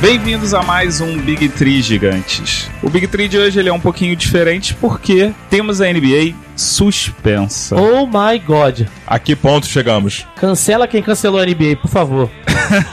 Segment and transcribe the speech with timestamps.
[0.00, 2.70] Bem-vindos a mais um Big Tree Gigantes.
[2.84, 7.74] O Big Tree de hoje ele é um pouquinho diferente porque temos a NBA suspensa.
[7.74, 8.82] Oh my god.
[9.04, 10.24] A que ponto chegamos?
[10.36, 12.30] Cancela quem cancelou a NBA, por favor.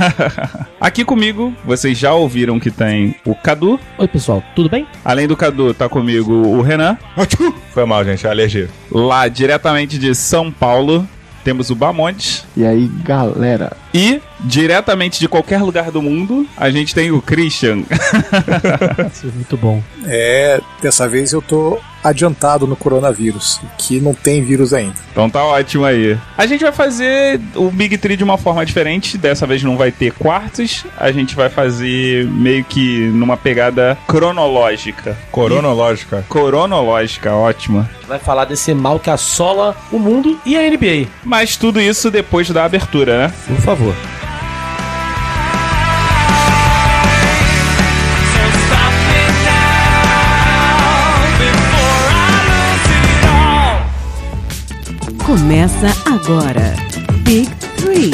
[0.81, 3.79] Aqui comigo, vocês já ouviram que tem o Cadu.
[3.99, 4.87] Oi, pessoal, tudo bem?
[5.03, 6.97] Além do Cadu, tá comigo o Renan.
[7.71, 8.67] Foi mal, gente, é alergia.
[8.91, 11.07] Lá diretamente de São Paulo,
[11.45, 12.43] temos o Bamontes.
[12.57, 13.77] E aí, galera?
[13.93, 17.83] E, diretamente de qualquer lugar do mundo, a gente tem o Christian.
[19.13, 19.81] Isso é muito bom.
[20.05, 24.93] É, dessa vez eu tô adiantado no coronavírus, que não tem vírus ainda.
[25.11, 26.17] Então tá ótimo aí.
[26.37, 29.17] A gente vai fazer o Big Tree de uma forma diferente.
[29.17, 30.85] Dessa vez não vai ter quartos.
[30.97, 35.17] A gente vai fazer meio que numa pegada cronológica.
[35.31, 36.23] Coronológica.
[36.29, 37.89] Coronológica, ótima.
[38.07, 41.07] Vai falar desse mal que assola o mundo e a NBA.
[41.23, 43.33] Mas tudo isso depois da abertura, né?
[43.47, 43.95] Por favor.
[55.35, 56.61] Começa agora.
[57.23, 58.11] Big Three.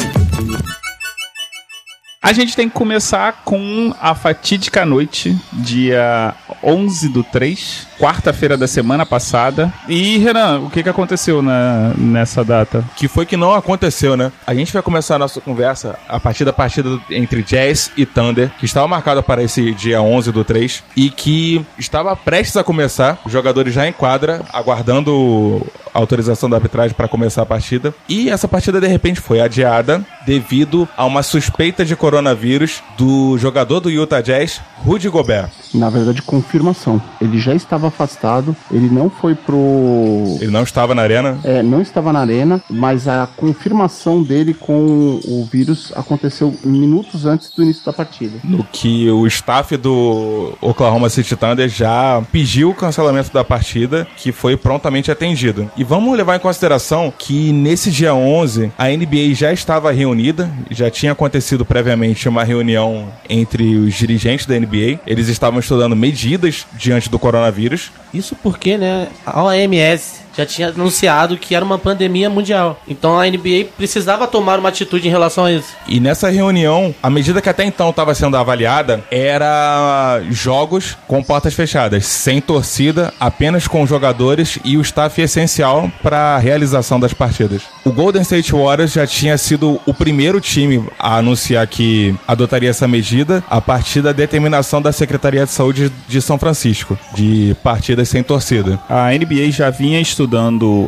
[2.19, 6.33] A gente tem que começar com a fatídica noite, dia
[6.63, 9.71] 11 do 3, quarta-feira da semana passada.
[9.87, 12.83] E, Renan, o que, que aconteceu na, nessa data?
[12.95, 14.31] Que foi que não aconteceu, né?
[14.47, 18.49] A gente vai começar a nossa conversa a partir da partida entre Jazz e Thunder,
[18.57, 23.19] que estava marcada para esse dia 11 do 3, e que estava prestes a começar,
[23.23, 25.61] os jogadores já em quadra, aguardando
[25.93, 27.93] a autorização da arbitragem para começar a partida.
[28.09, 33.79] E essa partida, de repente, foi adiada devido a uma suspeita de coronavírus do jogador
[33.79, 35.51] do Utah Jazz, Rudy Gobert.
[35.73, 37.01] Na verdade, confirmação.
[37.21, 40.37] Ele já estava afastado, ele não foi pro.
[40.39, 41.39] Ele não estava na arena?
[41.43, 47.49] É, não estava na arena, mas a confirmação dele com o vírus aconteceu minutos antes
[47.51, 48.33] do início da partida.
[48.43, 54.31] O que o staff do Oklahoma City Thunder já pediu o cancelamento da partida, que
[54.31, 55.69] foi prontamente atendido.
[55.75, 60.89] E vamos levar em consideração que nesse dia 11 a NBA já estava reunida, já
[60.89, 64.99] tinha acontecido previamente uma reunião entre os dirigentes da NBA.
[65.05, 67.80] Eles estavam estudando medidas diante do coronavírus.
[68.13, 72.79] Isso porque, né, a OMS já tinha anunciado que era uma pandemia mundial.
[72.87, 75.75] Então a NBA precisava tomar uma atitude em relação a isso.
[75.87, 81.53] E nessa reunião, a medida que até então estava sendo avaliada era jogos com portas
[81.53, 87.63] fechadas, sem torcida, apenas com jogadores e o staff essencial para a realização das partidas.
[87.83, 92.87] O Golden State Warriors já tinha sido o primeiro time a anunciar que adotaria essa
[92.87, 98.23] medida a partir da determinação da Secretaria de Saúde de São Francisco, de partidas sem
[98.23, 98.79] torcida.
[98.89, 100.20] A NBA já vinha estudando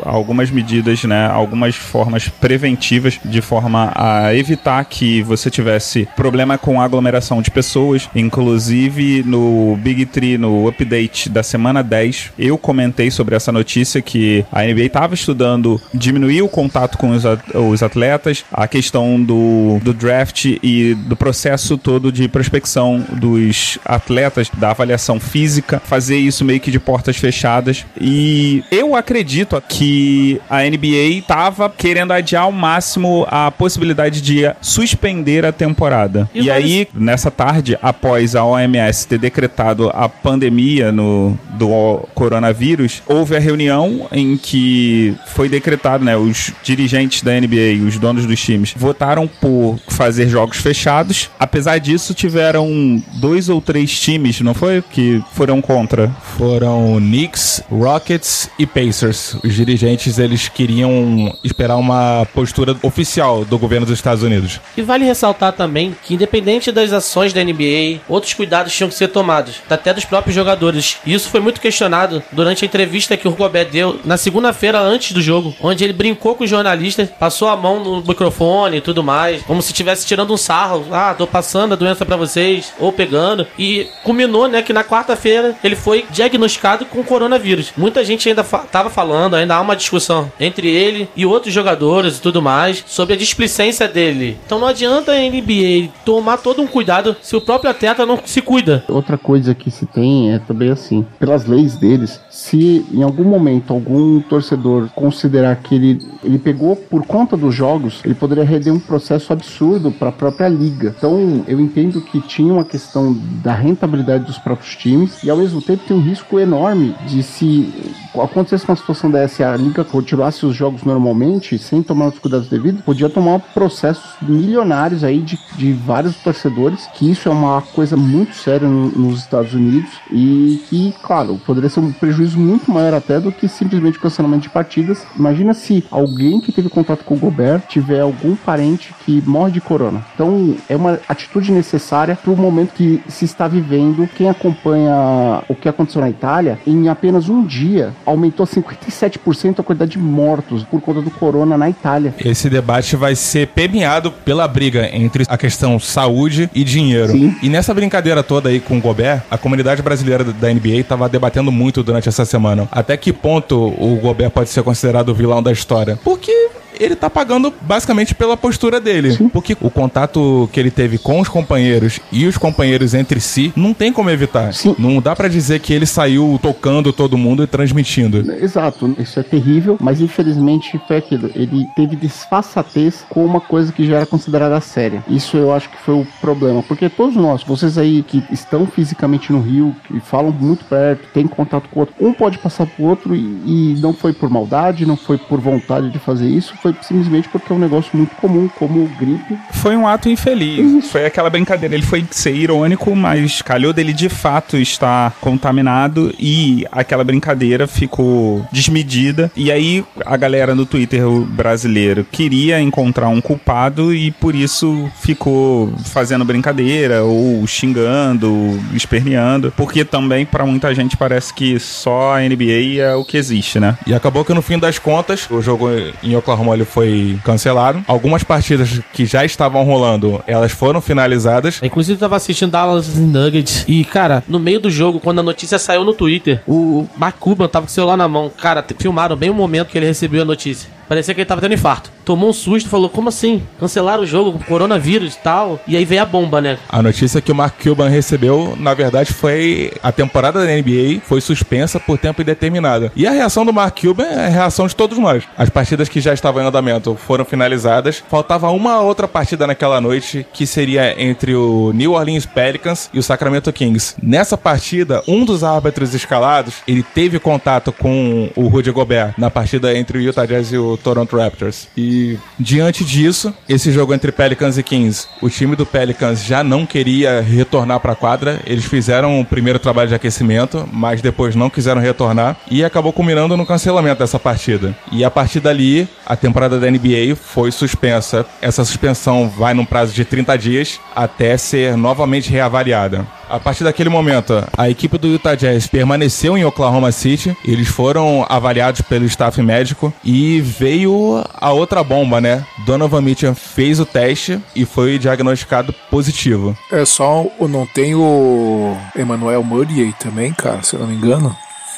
[0.03, 6.81] algumas medidas, né, algumas formas preventivas de forma a evitar que você tivesse problema com
[6.81, 8.09] aglomeração de pessoas.
[8.15, 14.45] Inclusive no Big Tree, no update da semana 10, eu comentei sobre essa notícia que
[14.51, 17.23] a NBA estava estudando diminuir o contato com os,
[17.53, 24.49] os atletas, a questão do, do draft e do processo todo de prospecção dos atletas,
[24.57, 27.85] da avaliação física, fazer isso meio que de portas fechadas.
[27.99, 29.22] E eu acredito
[29.61, 36.29] que a NBA estava querendo adiar ao máximo a possibilidade de suspender a temporada.
[36.33, 42.07] E E, vários- aí, nessa tarde, após a OMS ter decretado a pandemia no, do
[42.13, 46.15] coronavírus, houve a reunião em que foi decretado, né?
[46.17, 51.29] Os dirigentes da NBA, os donos dos times, votaram por fazer jogos fechados.
[51.39, 54.81] Apesar disso, tiveram dois ou três times, não foi?
[54.81, 56.09] Que foram contra.
[56.37, 59.12] Foram Knicks, Rockets e Pacers.
[59.43, 64.59] Os dirigentes eles queriam esperar uma postura oficial do governo dos Estados Unidos.
[64.75, 69.09] E vale ressaltar também que, independente das ações da NBA, outros cuidados tinham que ser
[69.09, 70.97] tomados, até dos próprios jogadores.
[71.05, 75.11] E isso foi muito questionado durante a entrevista que o Gobert deu na segunda-feira antes
[75.11, 79.03] do jogo, onde ele brincou com os jornalistas, passou a mão no microfone e tudo
[79.03, 80.85] mais, como se estivesse tirando um sarro.
[80.91, 83.45] Ah, tô passando a doença pra vocês, ou pegando.
[83.57, 87.73] E culminou, né, que na quarta-feira ele foi diagnosticado com coronavírus.
[87.77, 89.02] Muita gente ainda fa tava falando,
[89.35, 93.87] ainda há uma discussão entre ele e outros jogadores e tudo mais sobre a displicência
[93.87, 94.37] dele.
[94.45, 98.41] Então não adianta a NBA tomar todo um cuidado se o próprio atleta não se
[98.41, 98.83] cuida.
[98.87, 103.23] Outra coisa que se tem é também assim, pela pelas leis deles, se em algum
[103.23, 108.71] momento algum torcedor considerar que ele, ele pegou por conta dos jogos, ele poderia render
[108.71, 110.93] um processo absurdo para a própria liga.
[110.95, 113.13] Então, eu entendo que tinha uma questão
[113.43, 117.73] da rentabilidade dos próprios times e ao mesmo tempo tem um risco enorme de se
[118.13, 122.47] acontecesse uma situação dessa e a liga continuasse os jogos normalmente, sem tomar os cuidados
[122.47, 127.97] devidos, podia tomar processos milionários aí de, de vários torcedores, que isso é uma coisa
[127.97, 132.93] muito séria no, nos Estados Unidos e que, claro, poderia ser um prejuízo muito maior
[132.93, 135.05] até do que simplesmente cancelamento de partidas.
[135.17, 139.61] Imagina se alguém que teve contato com o Gobert tiver algum parente que morre de
[139.61, 140.05] corona.
[140.13, 144.07] Então, é uma atitude necessária para o momento que se está vivendo.
[144.15, 148.45] Quem acompanha o que aconteceu na Itália, em apenas um dia, aumentou
[148.83, 152.13] 57% a quantidade de mortos por conta do corona na Itália.
[152.23, 157.11] Esse debate vai ser permeado pela briga entre a questão saúde e dinheiro.
[157.11, 157.35] Sim.
[157.41, 161.51] E nessa brincadeira toda aí com o Gobert, a comunidade brasileira da NBA estava debatendo
[161.51, 162.67] muito durante essa semana.
[162.71, 165.97] Até que ponto o Gobert pode ser considerado o vilão da história?
[166.03, 166.49] Porque
[166.79, 169.17] ele tá pagando basicamente pela postura dele.
[169.31, 173.73] Porque o contato que ele teve com os companheiros e os companheiros entre si não
[173.73, 174.53] tem como evitar.
[174.53, 174.75] Sim.
[174.77, 178.23] Não dá pra dizer que ele saiu tocando todo mundo e transmitindo.
[178.41, 181.29] Exato, isso é terrível, mas infelizmente foi aquilo.
[181.35, 185.03] Ele teve disfarçatez com uma coisa que já era considerada séria.
[185.07, 189.31] Isso eu acho que foi o problema, porque todos nós, vocês aí que estão fisicamente
[189.31, 192.83] no Rio, que falam muito perto, têm contato com o outro, um pode passar pro
[192.83, 196.73] outro e, e não foi por maldade, não foi por vontade de fazer isso, foi
[196.81, 199.37] simplesmente porque é um negócio muito comum, como gripe.
[199.51, 200.89] Foi um ato infeliz.
[200.89, 201.75] Foi aquela brincadeira.
[201.75, 208.47] Ele foi ser irônico, mas calhou dele de fato estar contaminado e aquela brincadeira ficou
[208.49, 209.29] desmedida.
[209.35, 215.73] E aí a galera no Twitter brasileiro queria encontrar um culpado e por isso ficou
[215.83, 222.79] fazendo brincadeira ou xingando, esperneando, porque também para muita gente parece que só a NBA
[222.79, 223.77] é o que existe, né?
[223.85, 225.67] E acabou que no fim das contas, o jogo
[226.01, 227.83] em Oklahoma ele foi cancelado.
[227.87, 231.59] Algumas partidas que já estavam rolando, elas foram finalizadas.
[231.61, 233.65] Inclusive, eu tava assistindo Dallas Nuggets.
[233.67, 237.47] E, cara, no meio do jogo, quando a notícia saiu no Twitter, o Mark Cuban
[237.47, 238.29] tava com o celular na mão.
[238.29, 240.69] Cara, filmaram bem o momento que ele recebeu a notícia.
[240.87, 241.91] Parecia que ele tava tendo infarto.
[242.05, 243.41] Tomou um susto, falou: Como assim?
[243.59, 245.59] Cancelaram o jogo com coronavírus e tal.
[245.67, 246.57] E aí veio a bomba, né?
[246.69, 251.21] A notícia que o Mark Cuban recebeu, na verdade, foi a temporada da NBA foi
[251.21, 252.91] suspensa por tempo indeterminado.
[252.95, 255.23] E a reação do Mark Cuban é a reação de todos nós.
[255.37, 258.03] As partidas que já estavam em andamento foram finalizadas.
[258.09, 263.03] Faltava uma outra partida naquela noite, que seria entre o New Orleans Pelicans e o
[263.03, 263.95] Sacramento Kings.
[264.01, 269.75] Nessa partida, um dos árbitros escalados, ele teve contato com o Rudy Gobert na partida
[269.77, 271.67] entre o Utah Jazz e o Toronto Raptors.
[271.75, 276.65] E diante disso, esse jogo entre Pelicans e Kings, o time do Pelicans já não
[276.65, 278.41] queria retornar para a quadra.
[278.45, 283.37] Eles fizeram o primeiro trabalho de aquecimento, mas depois não quiseram retornar e acabou culminando
[283.37, 284.75] no cancelamento dessa partida.
[284.91, 288.25] E a partir dali, a temporada da NBA foi suspensa.
[288.41, 293.05] Essa suspensão vai num prazo de 30 dias até ser novamente reavaliada.
[293.33, 297.35] A partir daquele momento, a equipe do Utah Jazz permaneceu em Oklahoma City.
[297.43, 302.45] Eles foram avaliados pelo staff médico e veio a outra bomba, né?
[302.63, 306.55] Donovan Mitchell fez o teste e foi diagnosticado positivo.
[306.71, 311.35] É só o não tem o Emmanuel Murray também, cara, se eu não me engano.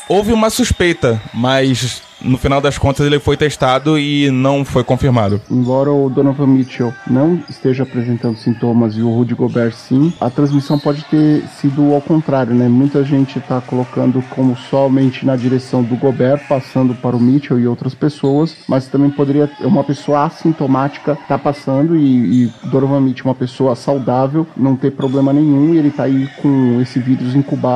[0.09, 5.41] Houve uma suspeita, mas no final das contas ele foi testado e não foi confirmado.
[5.49, 10.79] Embora o Donovan Mitchell não esteja apresentando sintomas e o Rudy Gobert sim, a transmissão
[10.79, 12.67] pode ter sido ao contrário, né?
[12.67, 17.67] Muita gente está colocando como somente na direção do Gobert, passando para o Mitchell e
[17.67, 23.35] outras pessoas, mas também poderia uma pessoa assintomática tá passando e, e Donovan Mitchell, uma
[23.35, 27.75] pessoa saudável, não ter problema nenhum e ele tá aí com esse vírus incubado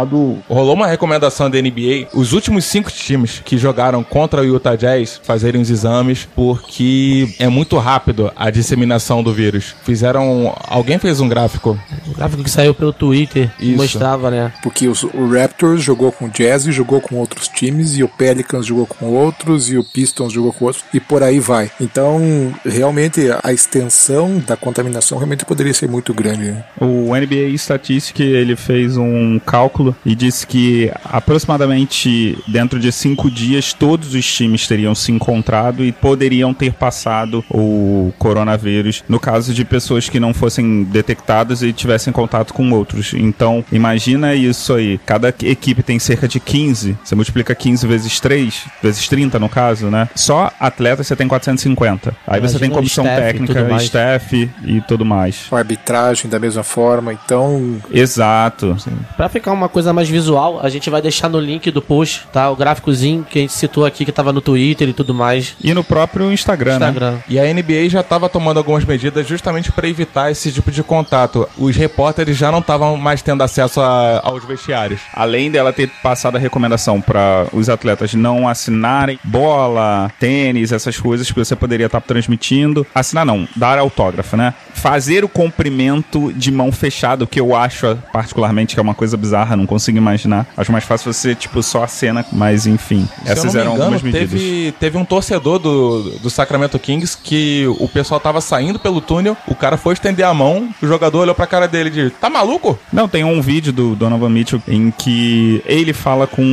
[0.50, 5.20] Rolou uma recomendação da NBA, os últimos cinco times que jogaram contra o Utah Jazz
[5.24, 9.76] fazerem os exames, porque é muito rápido a disseminação do vírus.
[9.84, 10.56] Fizeram.
[10.68, 11.80] Alguém fez um gráfico.
[12.08, 13.78] O gráfico que saiu pelo Twitter Isso.
[13.78, 14.52] mostrava, né?
[14.64, 18.08] Porque os- o Raptors jogou com o Jazz e jogou com outros times, e o
[18.08, 21.70] Pelicans jogou com outros, e o Pistons jogou com outros, e por aí vai.
[21.80, 26.46] Então, realmente, a extensão da contaminação realmente poderia ser muito grande.
[26.52, 26.64] Né?
[26.80, 33.74] O NBA Statistic ele fez um cálculo e disse que aproximadamente dentro de cinco dias
[33.74, 39.54] todos os os times teriam se encontrado e poderiam ter passado o coronavírus no caso
[39.54, 43.14] de pessoas que não fossem detectadas e tivessem contato com outros.
[43.14, 45.00] Então, imagina isso aí.
[45.06, 46.98] Cada equipe tem cerca de 15.
[47.04, 50.10] Você multiplica 15 vezes 3, vezes 30 no caso, né?
[50.16, 52.16] Só atletas você tem 450.
[52.28, 55.46] Aí você Imagina tem o comissão staff e técnica, staff e tudo mais.
[55.50, 58.76] Com arbitragem da mesma forma, então Exato.
[59.16, 62.50] Pra ficar uma coisa mais visual, a gente vai deixar no link do post, tá?
[62.50, 65.56] O gráficozinho que a gente citou aqui, que tava no Twitter e tudo mais.
[65.62, 66.88] E no próprio Instagram, né?
[66.88, 67.18] Instagram.
[67.28, 71.48] E a NBA já estava tomando algumas medidas justamente para evitar esse tipo de contato.
[71.58, 75.00] Os repórteres já não estavam mais tendo acesso a- aos vestiários.
[75.14, 81.30] Além dela ter passado a recomendação para os atletas não assinarem bola, tênis, essas coisas
[81.32, 82.86] que você poderia estar transmitindo.
[82.94, 84.54] Assinar não, dar autógrafo, né?
[84.74, 89.18] Fazer o cumprimento de mão fechada, o que eu acho particularmente que é uma coisa
[89.18, 90.48] bizarra, não consigo imaginar.
[90.56, 93.08] Acho mais fácil você, tipo, só acena, mas enfim.
[93.26, 94.30] Se essas eram engano, algumas medidas.
[94.30, 99.36] teve, teve um torcedor do, do Sacramento Kings que o pessoal tava saindo pelo túnel,
[99.48, 102.30] o cara foi estender a mão, o jogador olhou pra cara dele e disse: Tá
[102.30, 102.78] maluco?
[102.92, 106.44] Não, tem um vídeo do Donovan Mitchell em que ele fala com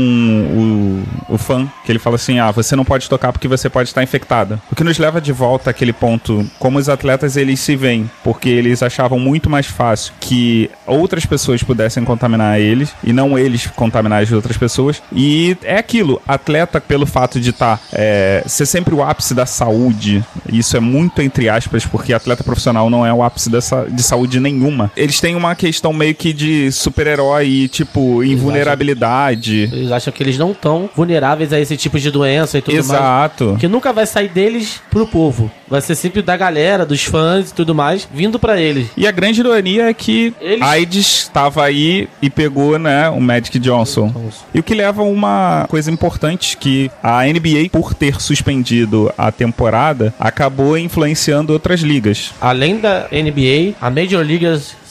[1.28, 3.88] o, o fã, que ele fala assim, ah, você não pode tocar porque você pode
[3.88, 4.60] estar infectada.
[4.70, 8.48] O que nos leva de volta àquele ponto, como os atletas eles se veem, porque
[8.48, 14.22] eles achavam muito mais fácil que outras pessoas pudessem contaminar eles e não eles contaminar
[14.22, 15.02] as outras pessoas.
[15.12, 20.24] E é aquilo, atleta pelo fato de estar é, ser sempre o ápice da saúde,
[20.52, 24.40] isso é muito entre aspas, porque atleta profissional não é o ápice dessa, de saúde
[24.40, 24.90] nenhuma.
[24.96, 29.70] Eles têm uma questão meio que de super-herói e, tipo, invulnerabilidade.
[29.72, 32.88] Eles acham que eles não estão vulneráveis a esse tipo de doença e tudo mais.
[32.88, 33.56] Exato.
[33.58, 35.50] Que nunca vai sair deles pro povo.
[35.68, 38.88] Vai ser sempre da galera, dos fãs e tudo mais, vindo pra eles.
[38.96, 44.12] E a grande ironia é que AIDS estava aí e pegou, né, o Magic Johnson.
[44.54, 49.32] E o que leva a uma coisa importante que a NBA, por ter suspendido a
[49.32, 52.32] temporada, acabou influenciando outras ligas.
[52.40, 54.46] Além da NBA, a Major League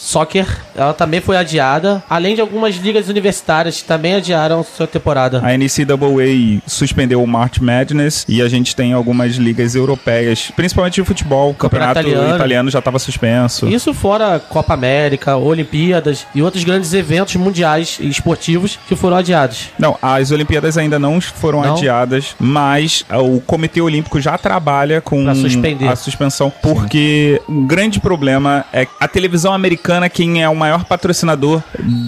[0.06, 0.46] Soccer,
[0.76, 5.40] ela também foi adiada, além de algumas ligas universitárias que também adiaram sua temporada.
[5.44, 11.04] A NCAA suspendeu o March Madness e a gente tem algumas ligas europeias, principalmente de
[11.04, 11.50] futebol.
[11.50, 12.36] O campeonato, Campeonato italiano.
[12.36, 12.70] italiano.
[12.70, 13.68] já estava suspenso.
[13.68, 19.70] Isso fora Copa América, Olimpíadas e outros grandes eventos mundiais e esportivos que foram adiados.
[19.80, 21.74] Não, as Olimpíadas ainda não foram Não?
[21.74, 28.66] adiadas, mas ah, o Comitê Olímpico já trabalha com a suspensão, porque o grande problema
[28.72, 31.62] é que a televisão americana quem é o maior patrocinador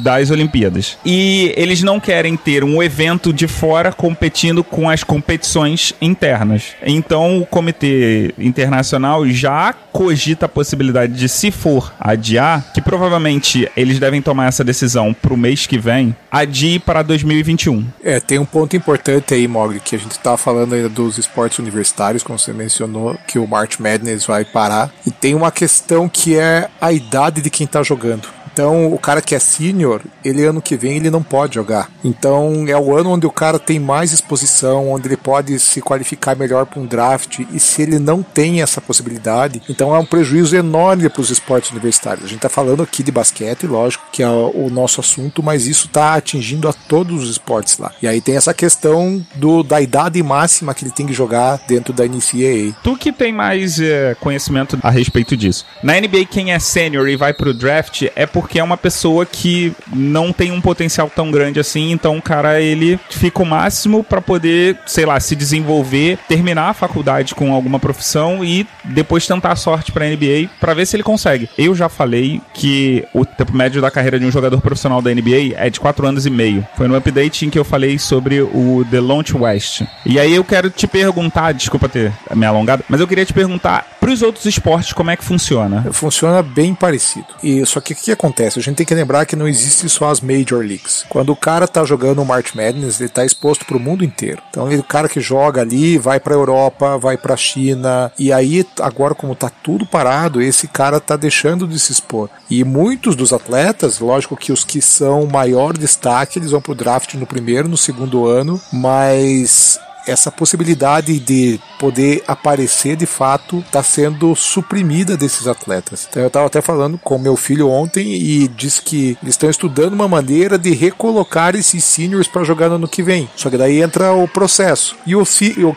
[0.03, 0.98] das Olimpíadas.
[1.06, 6.75] E eles não querem ter um evento de fora competindo com as competições internas.
[6.86, 14.00] Então o Comitê Internacional já cogita a possibilidade de, se for adiar, que provavelmente eles
[14.00, 17.84] devem tomar essa decisão pro mês que vem, adie para 2021.
[18.03, 21.58] É, tem um ponto importante aí, Mogli, que a gente tá falando ainda dos esportes
[21.60, 24.91] universitários, como você mencionou, que o March Madness vai parar.
[25.06, 28.37] E tem uma questão que é a idade de quem tá jogando.
[28.58, 31.92] Então, o cara que é sênior, ele ano que vem ele não pode jogar.
[32.04, 36.36] Então, é o ano onde o cara tem mais exposição, onde ele pode se qualificar
[36.36, 37.42] melhor para um draft.
[37.54, 41.70] E se ele não tem essa possibilidade, então é um prejuízo enorme para os esportes
[41.70, 42.26] universitários.
[42.26, 45.88] A gente tá falando aqui de basquete, lógico, que é o nosso assunto, mas isso
[45.88, 47.92] tá atingindo a todos os esportes lá.
[48.02, 51.94] E aí tem essa questão do, da idade máxima que ele tem que jogar dentro
[51.94, 52.76] da NCAA.
[52.84, 55.64] Tu que tem mais é, conhecimento a respeito disso.
[55.84, 59.74] Na NBA, quem é sênior e vai pro draft é porque é uma pessoa que
[59.94, 64.22] não tem um potencial tão grande assim, então o cara ele fica o máximo pra
[64.22, 69.56] poder, sei lá, se desenvolver, terminar a faculdade com alguma profissão e depois tentar a
[69.58, 71.50] sorte pra NBA pra ver se ele consegue.
[71.58, 75.54] Eu já falei que o tempo médio da carreira de um jogador profissional da NBA
[75.58, 76.66] é de 4 anos e meio.
[76.77, 79.82] Foi no update em que eu falei sobre o Delonte West.
[80.06, 83.97] E aí eu quero te perguntar, desculpa ter me alongado, mas eu queria te perguntar
[84.08, 85.86] pros outros esportes como é que funciona.
[85.92, 87.28] Funciona bem parecido.
[87.44, 88.58] E só que o que acontece?
[88.58, 91.06] A gente tem que lembrar que não existe só as Major Leagues.
[91.10, 94.42] Quando o cara tá jogando o March Madness, ele tá exposto pro mundo inteiro.
[94.50, 98.66] Então, ele, o cara que joga ali vai pra Europa, vai pra China, e aí
[98.80, 102.30] agora como tá tudo parado, esse cara tá deixando de se expor.
[102.50, 107.14] E muitos dos atletas, lógico que os que são maior destaque, eles vão pro draft
[107.16, 114.36] no primeiro, no segundo ano, mas essa possibilidade de poder aparecer de fato está sendo
[114.36, 116.08] suprimida desses atletas.
[116.10, 119.94] Então eu estava até falando com meu filho ontem e disse que eles estão estudando
[119.94, 123.30] uma maneira de recolocar esses seniors para jogar no ano que vem.
[123.36, 124.96] Só que daí entra o processo.
[125.06, 125.24] E o,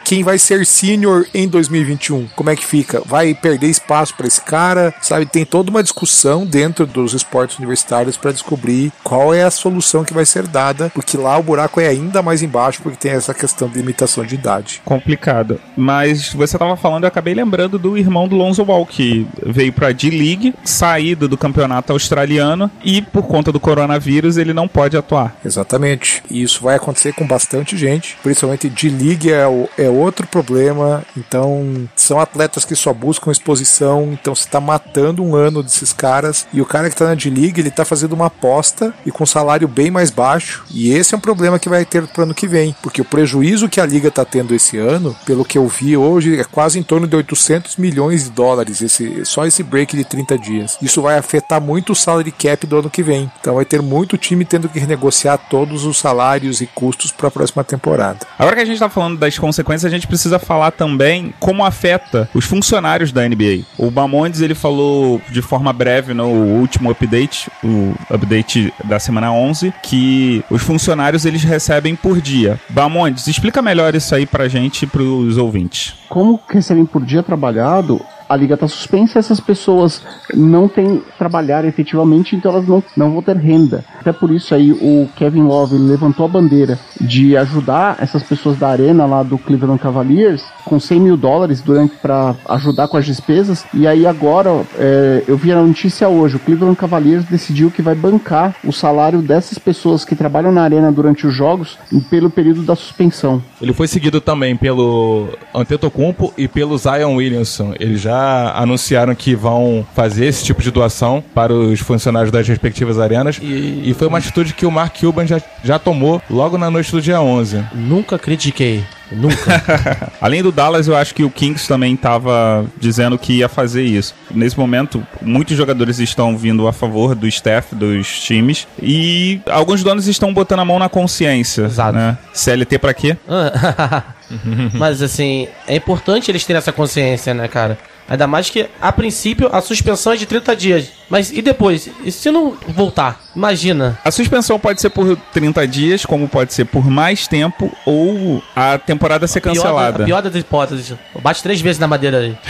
[0.05, 2.29] quem vai ser senior em 2021?
[2.37, 3.03] Como é que fica?
[3.05, 4.95] Vai perder espaço para esse cara?
[5.03, 10.05] Sabe, tem toda uma discussão dentro dos esportes universitários para descobrir qual é a solução
[10.05, 13.35] que vai ser dada, porque lá o buraco é ainda mais embaixo porque tem essa
[13.35, 14.83] questão de limitação questão de idade.
[14.85, 15.61] Complicado.
[15.77, 19.93] Mas você tava falando, eu acabei lembrando do irmão do Lonzo Ball, que veio pra
[19.93, 25.37] D-League, saído do campeonato australiano, e por conta do coronavírus ele não pode atuar.
[25.45, 26.23] Exatamente.
[26.31, 31.03] E isso vai acontecer com bastante gente, principalmente D-League é, o- é outro problema.
[31.17, 36.47] Então, são atletas que só buscam exposição, então você tá matando um ano desses caras.
[36.53, 39.69] E o cara que tá na D-League, ele tá fazendo uma aposta e com salário
[39.69, 40.65] bem mais baixo.
[40.71, 43.69] E esse é um problema que vai ter pro ano que vem, porque o prejuízo
[43.69, 46.83] que a liga tá tendo esse ano, pelo que eu vi hoje, é quase em
[46.83, 50.79] torno de 800 milhões de dólares, esse, só esse break de 30 dias.
[50.83, 53.31] Isso vai afetar muito o salary cap do ano que vem.
[53.41, 57.31] Então vai ter muito time tendo que renegociar todos os salários e custos para a
[57.31, 58.21] próxima temporada.
[58.39, 62.29] Agora que a gente tá falando das consequências, a gente precisa falar também como afeta
[62.35, 63.65] os funcionários da NBA.
[63.79, 69.73] O Bamondes, ele falou de forma breve no último update, o update da semana 11,
[69.83, 72.61] que os funcionários eles recebem por dia.
[72.69, 75.95] Bamondes, explica melhor isso aí pra gente e pros ouvintes.
[76.09, 78.01] Como recebem por dia trabalhado,
[78.31, 80.01] a liga está suspensa, essas pessoas
[80.33, 83.85] não têm trabalhar efetivamente, então elas não, não vão ter renda.
[83.99, 88.57] Até por isso aí o Kevin Love ele levantou a bandeira de ajudar essas pessoas
[88.57, 93.05] da arena lá do Cleveland Cavaliers com 100 mil dólares durante para ajudar com as
[93.05, 93.65] despesas.
[93.75, 97.97] E aí agora é, eu vi a notícia hoje, o Cleveland Cavaliers decidiu que vai
[97.97, 101.77] bancar o salário dessas pessoas que trabalham na arena durante os jogos
[102.09, 103.43] pelo período da suspensão.
[103.61, 107.75] Ele foi seguido também pelo Antetokounmpo e pelo Zion Williamson.
[107.81, 108.20] Eles já
[108.55, 113.39] anunciaram que vão fazer esse tipo de doação para os funcionários das respectivas arenas.
[113.41, 116.91] E- E, foi uma atitude que o Mark Cuban já, já tomou logo na noite
[116.93, 117.65] do dia 11.
[117.75, 118.85] Nunca critiquei.
[119.13, 120.13] Nunca.
[120.21, 124.15] Além do Dallas, eu acho que o Kings também estava dizendo que ia fazer isso.
[124.31, 130.07] Nesse momento, muitos jogadores estão vindo a favor do staff dos times e alguns donos
[130.07, 131.63] estão botando a mão na consciência.
[131.65, 131.93] Exato.
[131.99, 132.17] Né?
[132.33, 133.17] CLT pra quê?
[134.75, 137.77] Mas assim, é importante eles terem essa consciência, né, cara?
[138.11, 140.89] Ainda mais que, a princípio, a suspensão é de 30 dias.
[141.09, 141.89] Mas e depois?
[142.05, 143.21] E se não voltar?
[143.35, 143.99] Imagina.
[144.05, 148.77] A suspensão pode ser por 30 dias, como pode ser por mais tempo, ou a
[148.79, 150.03] temporada ser Pior da- cancelada.
[150.03, 150.93] a pior das hipóteses.
[151.23, 152.37] Bate três vezes na madeira aí.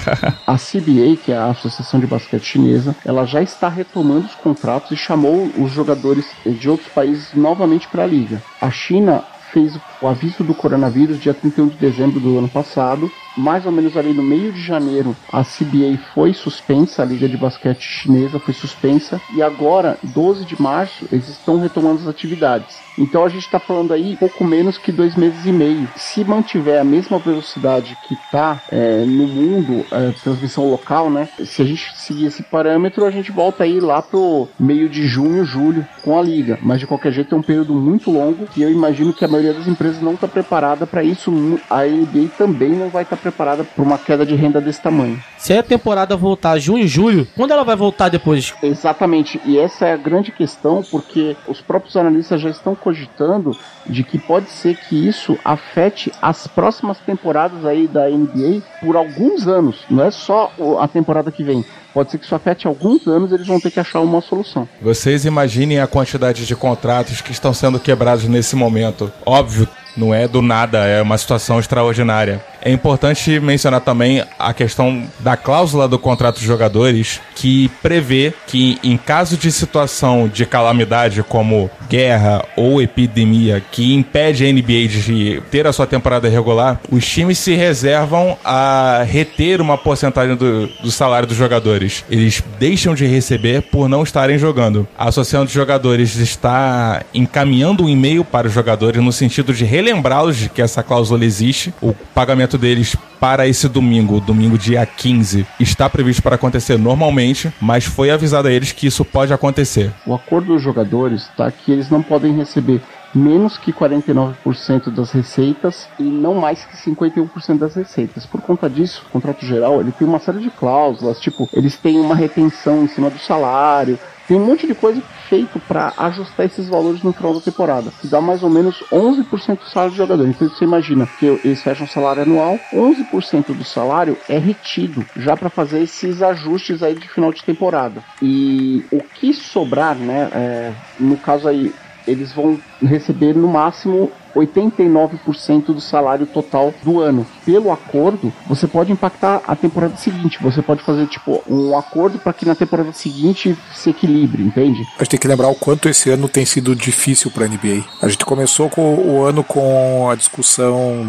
[0.46, 4.90] A CBA, que é a Associação de Basquete Chinesa, ela já está retomando os contratos
[4.92, 8.42] e chamou os jogadores de outros países novamente para a liga.
[8.60, 13.10] A China fez o aviso do coronavírus dia 31 de dezembro do ano passado.
[13.36, 17.36] Mais ou menos ali no meio de janeiro, a CBA foi suspensa, a Liga de
[17.36, 22.76] Basquete Chinesa foi suspensa, e agora, 12 de março, eles estão retomando as atividades.
[22.98, 25.88] Então a gente está falando aí pouco menos que dois meses e meio.
[25.96, 28.60] Se mantiver a mesma velocidade que está
[29.06, 31.28] no mundo, é, transmissão local, né?
[31.44, 35.44] Se a gente seguir esse parâmetro, a gente volta aí lá pro meio de junho,
[35.44, 36.58] julho com a liga.
[36.62, 39.54] Mas de qualquer jeito é um período muito longo e eu imagino que a maioria
[39.54, 41.32] das empresas não está preparada para isso.
[41.70, 45.22] A NBA também não vai estar preparada para uma queda de renda desse tamanho.
[45.38, 48.52] Se a temporada voltar junho e julho, quando ela vai voltar depois?
[48.62, 53.56] Exatamente, e essa é a grande questão, porque os próprios analistas já estão cogitando
[53.86, 59.46] de que pode ser que isso afete as próximas temporadas aí da NBA por alguns
[59.46, 61.64] anos, não é só a temporada que vem.
[61.92, 64.68] Pode ser que isso afete alguns anos, eles vão ter que achar uma solução.
[64.80, 69.12] Vocês imaginem a quantidade de contratos que estão sendo quebrados nesse momento.
[69.26, 72.44] Óbvio, não é do nada, é uma situação extraordinária.
[72.62, 78.78] É importante mencionar também a questão da cláusula do contrato de jogadores, que prevê que,
[78.82, 85.42] em caso de situação de calamidade como guerra ou epidemia que impede a NBA de
[85.50, 90.90] ter a sua temporada regular, os times se reservam a reter uma porcentagem do, do
[90.90, 92.04] salário dos jogadores.
[92.10, 94.86] Eles deixam de receber por não estarem jogando.
[94.96, 100.36] A Associação de Jogadores está encaminhando um e-mail para os jogadores no sentido de relembrá-los
[100.36, 101.72] de que essa cláusula existe.
[101.80, 107.84] O pagamento deles para esse domingo, domingo dia 15, está previsto para acontecer normalmente, mas
[107.84, 109.92] foi avisado a eles que isso pode acontecer.
[110.06, 112.80] O acordo dos jogadores está que eles não podem receber
[113.14, 118.24] menos que 49% das receitas e não mais que 51% das receitas.
[118.24, 121.98] Por conta disso, o contrato geral ele tem uma série de cláusulas, tipo, eles têm
[121.98, 123.98] uma retenção em cima do salário,
[124.30, 128.06] tem um monte de coisa feito para ajustar esses valores no final da temporada, que
[128.06, 130.28] dá mais ou menos 11% do salário do jogador.
[130.28, 135.36] Então você imagina que eles fecham o salário anual, 11% do salário é retido já
[135.36, 138.04] para fazer esses ajustes aí de final de temporada.
[138.22, 141.74] E o que sobrar, né, é, no caso aí
[142.06, 147.26] eles vão receber no máximo 89% do salário total do ano.
[147.44, 150.38] Pelo acordo, você pode impactar a temporada seguinte.
[150.42, 154.86] Você pode fazer tipo um acordo para que na temporada seguinte se equilibre, entende?
[154.96, 157.84] A gente tem que lembrar o quanto esse ano tem sido difícil para a NBA.
[158.02, 161.06] A gente começou com o ano com a discussão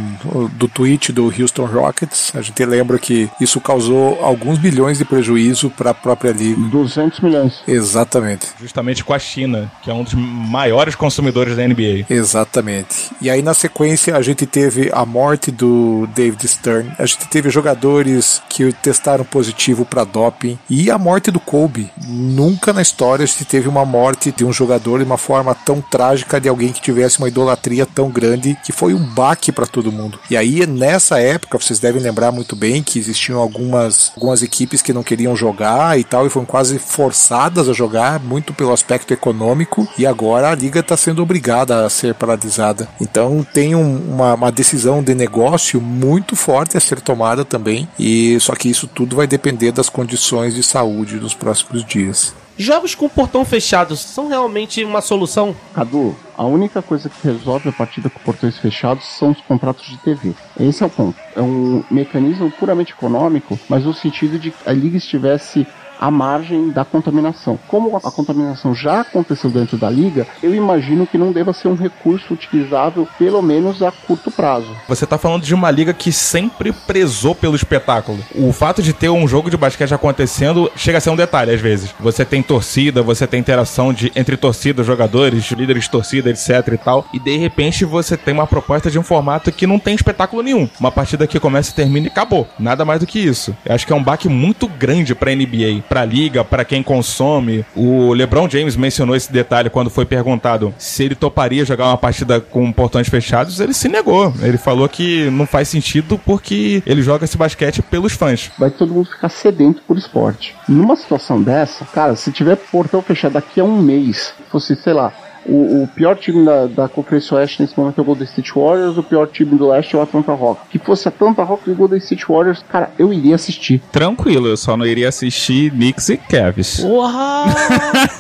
[0.54, 2.32] do tweet do Houston Rockets.
[2.36, 6.60] A gente lembra que isso causou alguns bilhões de prejuízo para a própria liga.
[6.70, 7.62] 200 milhões.
[7.68, 8.48] Exatamente.
[8.60, 12.06] Justamente com a China, que é um dos maiores consumidores da NBA.
[12.10, 13.11] Exatamente.
[13.22, 16.92] E aí na sequência a gente teve a morte do David Stern.
[16.98, 21.92] A gente teve jogadores que testaram positivo para doping e a morte do Kobe.
[22.08, 26.40] Nunca na história se teve uma morte de um jogador de uma forma tão trágica
[26.40, 30.20] de alguém que tivesse uma idolatria tão grande que foi um baque para todo mundo.
[30.30, 34.94] E aí nessa época vocês devem lembrar muito bem que existiam algumas algumas equipes que
[34.94, 39.88] não queriam jogar e tal e foram quase forçadas a jogar muito pelo aspecto econômico
[39.98, 42.88] e agora a liga está sendo obrigada a ser paralisada.
[43.02, 48.40] Então tem um, uma, uma decisão de negócio muito forte a ser tomada também e
[48.40, 52.34] só que isso tudo vai depender das condições de saúde nos próximos dias.
[52.58, 55.56] Jogos com portão fechado são realmente uma solução?
[55.74, 59.98] Cadu, a única coisa que resolve a partida com portões fechados são os contratos de
[59.98, 60.36] TV.
[60.60, 61.18] Esse é o ponto.
[61.36, 65.66] É um mecanismo puramente econômico, mas no sentido de que a liga estivesse
[66.02, 67.60] à margem da contaminação.
[67.68, 71.76] Como a contaminação já aconteceu dentro da liga, eu imagino que não deva ser um
[71.76, 74.76] recurso utilizável, pelo menos a curto prazo.
[74.88, 78.18] Você tá falando de uma liga que sempre prezou pelo espetáculo.
[78.34, 81.62] O fato de ter um jogo de basquete acontecendo chega a ser um detalhe às
[81.62, 81.94] vezes.
[82.00, 86.78] Você tem torcida, você tem interação de, entre torcida, jogadores, líderes de torcida, etc e
[86.78, 90.42] tal, e de repente você tem uma proposta de um formato que não tem espetáculo
[90.42, 90.68] nenhum.
[90.80, 92.48] Uma partida que começa e termina e acabou.
[92.58, 93.56] Nada mais do que isso.
[93.64, 96.82] Eu acho que é um baque muito grande pra NBA para a liga, para quem
[96.82, 97.66] consome.
[97.76, 102.40] O LeBron James mencionou esse detalhe quando foi perguntado se ele toparia jogar uma partida
[102.40, 103.60] com portões fechados.
[103.60, 104.34] Ele se negou.
[104.42, 108.50] Ele falou que não faz sentido porque ele joga esse basquete pelos fãs.
[108.58, 110.56] Vai todo mundo ficar sedento por esporte.
[110.66, 115.12] Numa situação dessa, cara, se tiver portão fechado daqui a um mês, fosse, sei lá,
[115.46, 118.98] o, o, pior time da, da Conferência Oeste nesse momento é o Golden State Warriors,
[118.98, 120.68] o pior time do Leste é o Atlanta Hawks.
[120.70, 123.82] Que fosse Atlanta Hawks e Golden State Warriors, cara, eu iria assistir.
[123.92, 126.84] Tranquilo, eu só não iria assistir Knicks e Cavs.
[126.84, 127.46] Uau!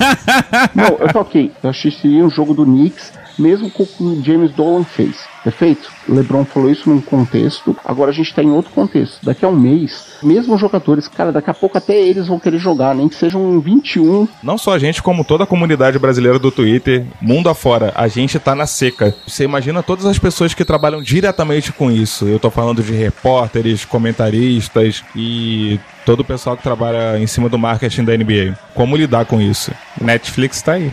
[0.73, 1.51] não, eu tô ok.
[1.61, 5.15] Eu assistiria um jogo do Knicks, mesmo com o que o James Dolan fez.
[5.43, 5.91] Perfeito?
[6.07, 9.23] LeBron falou isso num contexto, agora a gente tá em outro contexto.
[9.23, 12.93] Daqui a um mês, mesmo jogadores, cara, daqui a pouco até eles vão querer jogar,
[12.93, 14.27] nem que sejam 21.
[14.43, 18.39] Não só a gente, como toda a comunidade brasileira do Twitter, mundo afora, a gente
[18.39, 19.15] tá na seca.
[19.27, 22.25] Você imagina todas as pessoas que trabalham diretamente com isso.
[22.27, 27.57] Eu tô falando de repórteres, comentaristas e todo o pessoal que trabalha em cima do
[27.57, 28.57] marketing da NBA.
[28.73, 29.71] Como lidar com isso?
[29.99, 30.91] Netflix tá aí.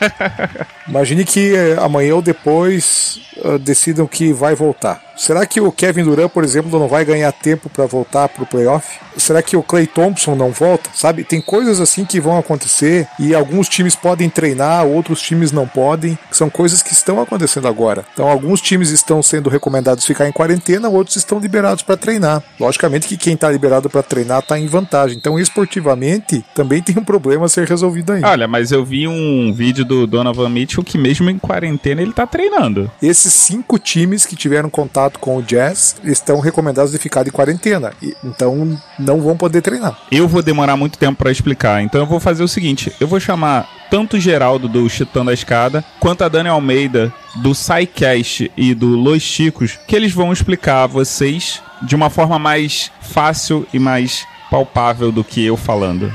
[0.88, 5.07] Imagine que amanhã ou depois uh, decidam que vai voltar.
[5.18, 8.46] Será que o Kevin Durant, por exemplo, não vai ganhar tempo para voltar para o
[8.46, 9.00] playoff?
[9.16, 10.90] Será que o Clay Thompson não volta?
[10.94, 15.66] Sabe, tem coisas assim que vão acontecer e alguns times podem treinar, outros times não
[15.66, 16.16] podem.
[16.30, 18.04] São coisas que estão acontecendo agora.
[18.12, 22.40] Então, alguns times estão sendo recomendados ficar em quarentena, outros estão liberados para treinar.
[22.60, 25.18] Logicamente que quem está liberado para treinar está em vantagem.
[25.18, 28.28] Então, esportivamente, também tem um problema a ser resolvido ainda.
[28.28, 32.24] Olha, mas eu vi um vídeo do Donovan Mitchell que mesmo em quarentena ele está
[32.24, 32.88] treinando.
[33.02, 37.92] Esses cinco times que tiveram contato com o Jazz estão recomendados de ficar de quarentena.
[38.22, 39.98] Então não vão poder treinar.
[40.10, 41.82] Eu vou demorar muito tempo para explicar.
[41.82, 45.34] Então eu vou fazer o seguinte: eu vou chamar tanto o Geraldo do Chutando a
[45.34, 50.82] Escada, quanto a Dani Almeida do SciCast e do Los Chicos, que eles vão explicar
[50.82, 56.12] a vocês de uma forma mais fácil e mais palpável do que eu falando.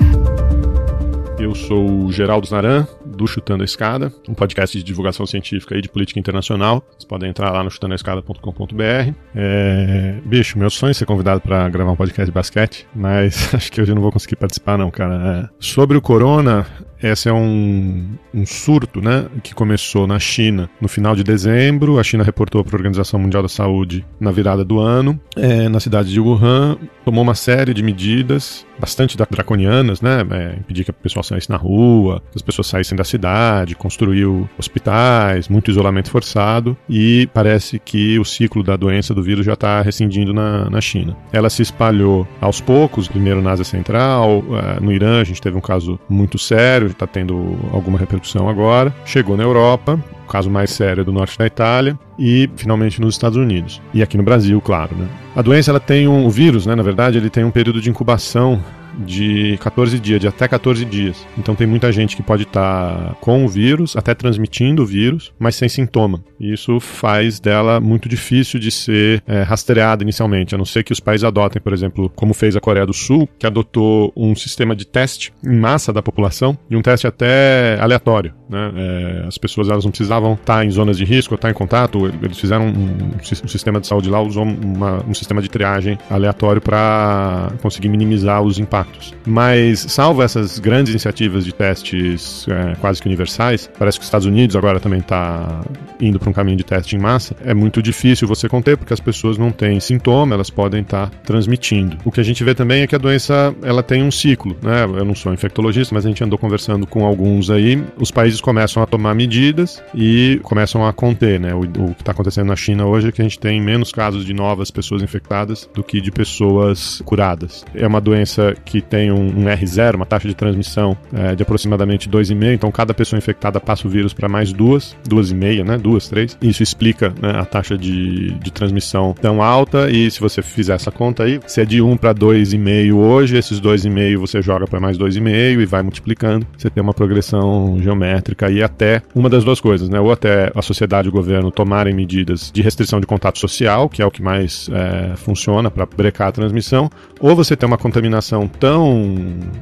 [1.39, 2.87] Eu sou o Geraldo Naran,
[3.23, 6.83] do Chutando a Escada, um podcast de divulgação científica e de política internacional.
[6.91, 9.13] Vocês podem entrar lá no chutandoaescada.com.br.
[9.33, 10.19] É...
[10.25, 13.81] Bicho, meu sonho é ser convidado para gravar um podcast de basquete, mas acho que
[13.81, 15.49] hoje eu não vou conseguir participar não, cara.
[15.49, 15.49] É...
[15.59, 16.67] Sobre o corona,
[17.03, 21.99] esse é um, um, surto né, que começou na China no final de dezembro.
[21.99, 25.19] A China reportou para a Organização Mundial da Saúde na virada do ano.
[25.35, 30.25] É, na cidade de Wuhan, tomou uma série de medidas bastante draconianas, né?
[30.31, 34.49] É, impedir que o pessoal saísse na rua, que as pessoas saíssem da cidade, construiu
[34.57, 39.81] hospitais, muito isolamento forçado e parece que o ciclo da doença do vírus já está
[39.81, 41.15] rescindindo na, na China.
[41.31, 45.57] Ela se espalhou aos poucos, primeiro na Ásia Central, é, no Irã a gente teve
[45.57, 48.93] um caso muito sério, está tendo alguma repercussão agora.
[49.05, 53.15] Chegou na Europa, o caso mais sério é do norte da Itália e finalmente nos
[53.15, 54.95] Estados Unidos e aqui no Brasil, claro.
[54.95, 55.07] Né?
[55.35, 56.75] A doença ela tem um o vírus, né?
[56.75, 58.61] Na verdade, ele tem um período de incubação
[58.97, 61.25] de 14 dias, de até 14 dias.
[61.37, 65.33] Então tem muita gente que pode estar tá com o vírus, até transmitindo o vírus,
[65.39, 66.23] mas sem sintoma.
[66.51, 70.99] Isso faz dela muito difícil de ser é, rastreada inicialmente, a não ser que os
[70.99, 74.85] países adotem, por exemplo, como fez a Coreia do Sul, que adotou um sistema de
[74.85, 78.33] teste em massa da população e um teste até aleatório.
[78.49, 78.71] Né?
[78.75, 82.11] É, as pessoas elas não precisavam estar em zonas de risco, estar em contato.
[82.21, 83.11] Eles fizeram um,
[83.43, 88.41] um sistema de saúde lá, usou uma, um sistema de triagem aleatório para conseguir minimizar
[88.41, 89.13] os impactos.
[89.25, 94.27] Mas, salvo essas grandes iniciativas de testes é, quase que universais, parece que os Estados
[94.27, 95.61] Unidos agora também está
[95.99, 97.35] indo para um caminho de teste em massa.
[97.43, 101.97] É muito difícil você conter porque as pessoas não têm sintoma, elas podem estar transmitindo.
[102.05, 104.83] O que a gente vê também é que a doença ela tem um ciclo, né?
[104.83, 107.81] Eu não sou infectologista, mas a gente andou conversando com alguns aí.
[107.97, 111.53] Os países começam a tomar medidas e começam a conter, né?
[111.53, 114.25] O, o que está acontecendo na China hoje é que a gente tem menos casos
[114.25, 117.65] de novas pessoas infectadas do que de pessoas curadas.
[117.75, 122.09] É uma doença que tem um, um R0, uma taxa de transmissão é, de aproximadamente
[122.09, 125.77] 2,5, então cada pessoa infectada passa o vírus para mais duas, duas e meia, né?
[125.77, 126.22] Duas, três.
[126.41, 129.89] Isso explica né, a taxa de, de transmissão tão alta.
[129.89, 133.59] E se você fizer essa conta aí, se é de 1 para 2,5 hoje, esses
[133.59, 138.61] 2,5 você joga para mais 2,5 e vai multiplicando, você tem uma progressão geométrica e
[138.61, 139.99] até uma das duas coisas, né?
[139.99, 144.01] Ou até a sociedade e o governo tomarem medidas de restrição de contato social, que
[144.01, 148.47] é o que mais é, funciona para brecar a transmissão, ou você tem uma contaminação
[148.47, 149.15] tão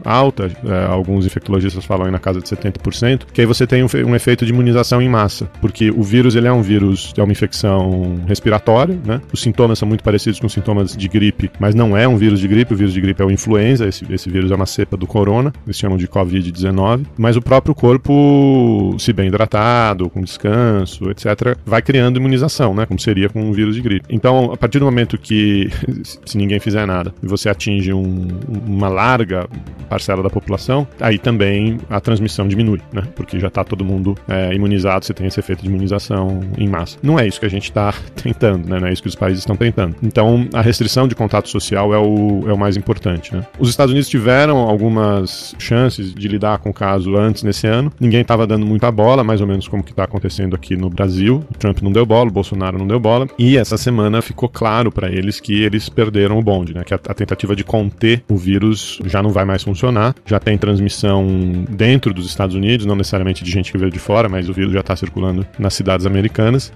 [0.04, 3.88] alta, é, alguns infectologistas falam aí na casa de 70%, que aí você tem um,
[4.08, 7.32] um, efeito de imunização em massa, porque o vírus ele é um vírus, é uma
[7.32, 9.22] infecção respiratória, né?
[9.32, 12.48] Os sintomas são muito parecidos com sintomas de gripe, mas não é um vírus de
[12.48, 15.08] gripe, o vírus de gripe é o influenza, esse, esse vírus é uma cepa do
[15.08, 21.58] corona, eles chamam de Covid-19, mas o próprio corpo, se bem hidratado, com descanso, etc.,
[21.66, 22.86] vai criando imunização, né?
[22.86, 24.06] Como seria com um vírus de gripe.
[24.10, 25.70] Então, a partir do momento que,
[26.26, 28.28] se ninguém fizer nada, e você atinge um,
[28.66, 29.48] uma larga
[29.90, 33.04] parcela da população, aí também a transmissão diminui, né?
[33.16, 36.98] Porque já está todo mundo é, imunizado, você tem esse efeito de imunização em massa.
[37.02, 38.80] Não é isso que a gente está tentando, né?
[38.80, 39.96] Não é isso que os países estão tentando.
[40.04, 43.46] Então, a restrição de contato social é o, é o mais importante, né?
[43.60, 47.92] Os Estados Unidos tiveram algumas chances de lidar com o caso antes nesse ano.
[48.00, 51.44] Ninguém estava dando muita bola, mais ou menos como que está acontecendo aqui no Brasil.
[51.50, 53.28] O Trump não deu bola, o Bolsonaro não deu bola.
[53.38, 56.84] E essa semana ficou claro para eles que eles perderam o bonde, né?
[56.84, 60.16] Que a, a tentativa de conter o vírus já não vai mais funcionar.
[60.26, 61.26] Já tem transmissão
[61.70, 64.74] dentro dos Estados Unidos, não necessariamente de gente que veio de fora, mas o vírus
[64.74, 66.21] já está circulando nas cidades americanas.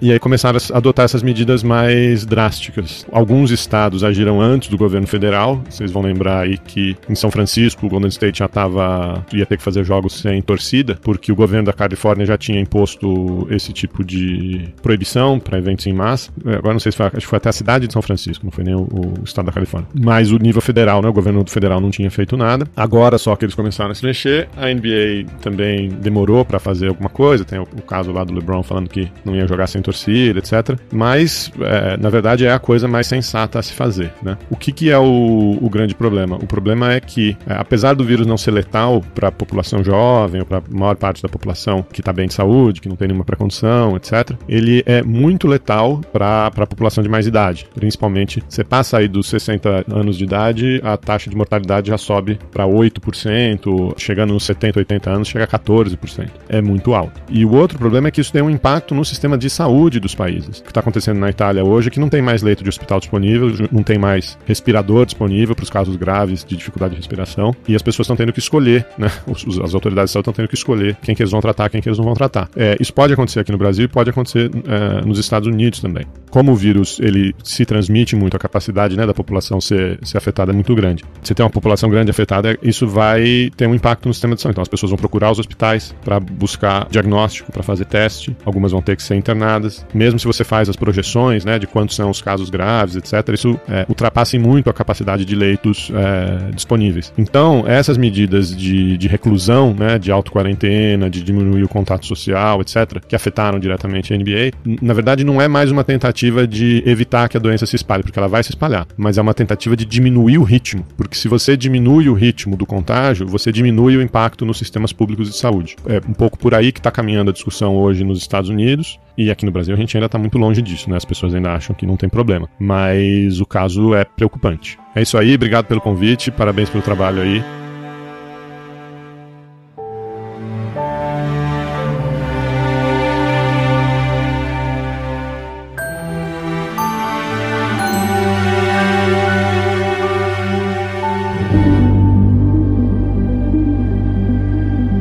[0.01, 3.05] E aí começaram a adotar essas medidas mais drásticas.
[3.11, 5.61] Alguns estados agiram antes do governo federal.
[5.69, 9.57] Vocês vão lembrar aí que em São Francisco o Golden State já estava ia ter
[9.57, 14.03] que fazer jogos sem torcida, porque o governo da Califórnia já tinha imposto esse tipo
[14.03, 16.31] de proibição para eventos em massa.
[16.45, 18.45] É, agora não sei se foi, acho que foi até a cidade de São Francisco,
[18.45, 19.89] não foi nem o, o estado da Califórnia.
[19.93, 22.67] Mas o nível federal, né, o governo federal não tinha feito nada.
[22.75, 24.47] Agora só que eles começaram a se mexer.
[24.55, 27.45] A NBA também demorou para fazer alguma coisa.
[27.45, 30.77] Tem o, o, caso lá do LeBron falando que não ia jogar sem torcida, etc.
[30.91, 34.37] Mas é, na verdade é a coisa mais sensata a se fazer, né?
[34.49, 36.35] O que, que é o, o grande problema?
[36.35, 40.41] O problema é que, é, apesar do vírus não ser letal para a população jovem
[40.41, 43.07] ou para a maior parte da população que está bem de saúde, que não tem
[43.07, 47.67] nenhuma precondição, etc., ele é muito letal para a população de mais idade.
[47.73, 52.39] Principalmente, você passa aí dos 60 anos de idade, a taxa de mortalidade já sobe
[52.51, 56.29] para 8%, chegando nos 70, 80 anos, chega a 14%.
[56.49, 57.21] É muito alto.
[57.29, 60.13] E o outro problema é que isso tem um impacto no sistema de saúde dos
[60.13, 60.59] países.
[60.59, 62.99] O que está acontecendo na Itália hoje é que não tem mais leito de hospital
[62.99, 67.75] disponível, não tem mais respirador disponível para os casos graves de dificuldade de respiração, e
[67.75, 69.11] as pessoas estão tendo que escolher, né?
[69.63, 71.89] as autoridades de saúde estão tendo que escolher quem que eles vão tratar, quem que
[71.89, 72.49] eles não vão tratar.
[72.55, 76.05] É, isso pode acontecer aqui no Brasil e pode acontecer é, nos Estados Unidos também.
[76.29, 80.51] Como o vírus ele se transmite muito, a capacidade né, da população ser, ser afetada
[80.51, 81.03] é muito grande.
[81.23, 84.53] Se tem uma população grande afetada, isso vai ter um impacto no sistema de saúde.
[84.55, 88.35] Então as pessoas vão procurar os hospitais para buscar diagnóstico, para fazer teste.
[88.45, 89.85] Algumas vão ter que ser internadas.
[89.93, 93.59] Mesmo se você faz as projeções né, de quantos são os casos graves, etc., isso
[93.67, 97.13] é, ultrapassa muito a capacidade de leitos é, disponíveis.
[97.17, 102.99] Então, essas medidas de, de reclusão, né, de auto-quarentena, de diminuir o contato social, etc.,
[103.07, 104.51] que afetaram diretamente a NBA,
[104.81, 108.17] na verdade não é mais uma tentativa de evitar que a doença se espalhe, porque
[108.17, 111.55] ela vai se espalhar, mas é uma tentativa de diminuir o ritmo, porque se você
[111.55, 115.75] diminui o ritmo do contágio, você diminui o impacto nos sistemas públicos de saúde.
[115.85, 119.31] É um pouco por aí que está caminhando a discussão hoje nos Estados Unidos, e
[119.31, 120.97] aqui no Brasil a gente ainda está muito longe disso, né?
[120.97, 122.49] As pessoas ainda acham que não tem problema.
[122.59, 124.77] Mas o caso é preocupante.
[124.95, 127.43] É isso aí, obrigado pelo convite, parabéns pelo trabalho aí.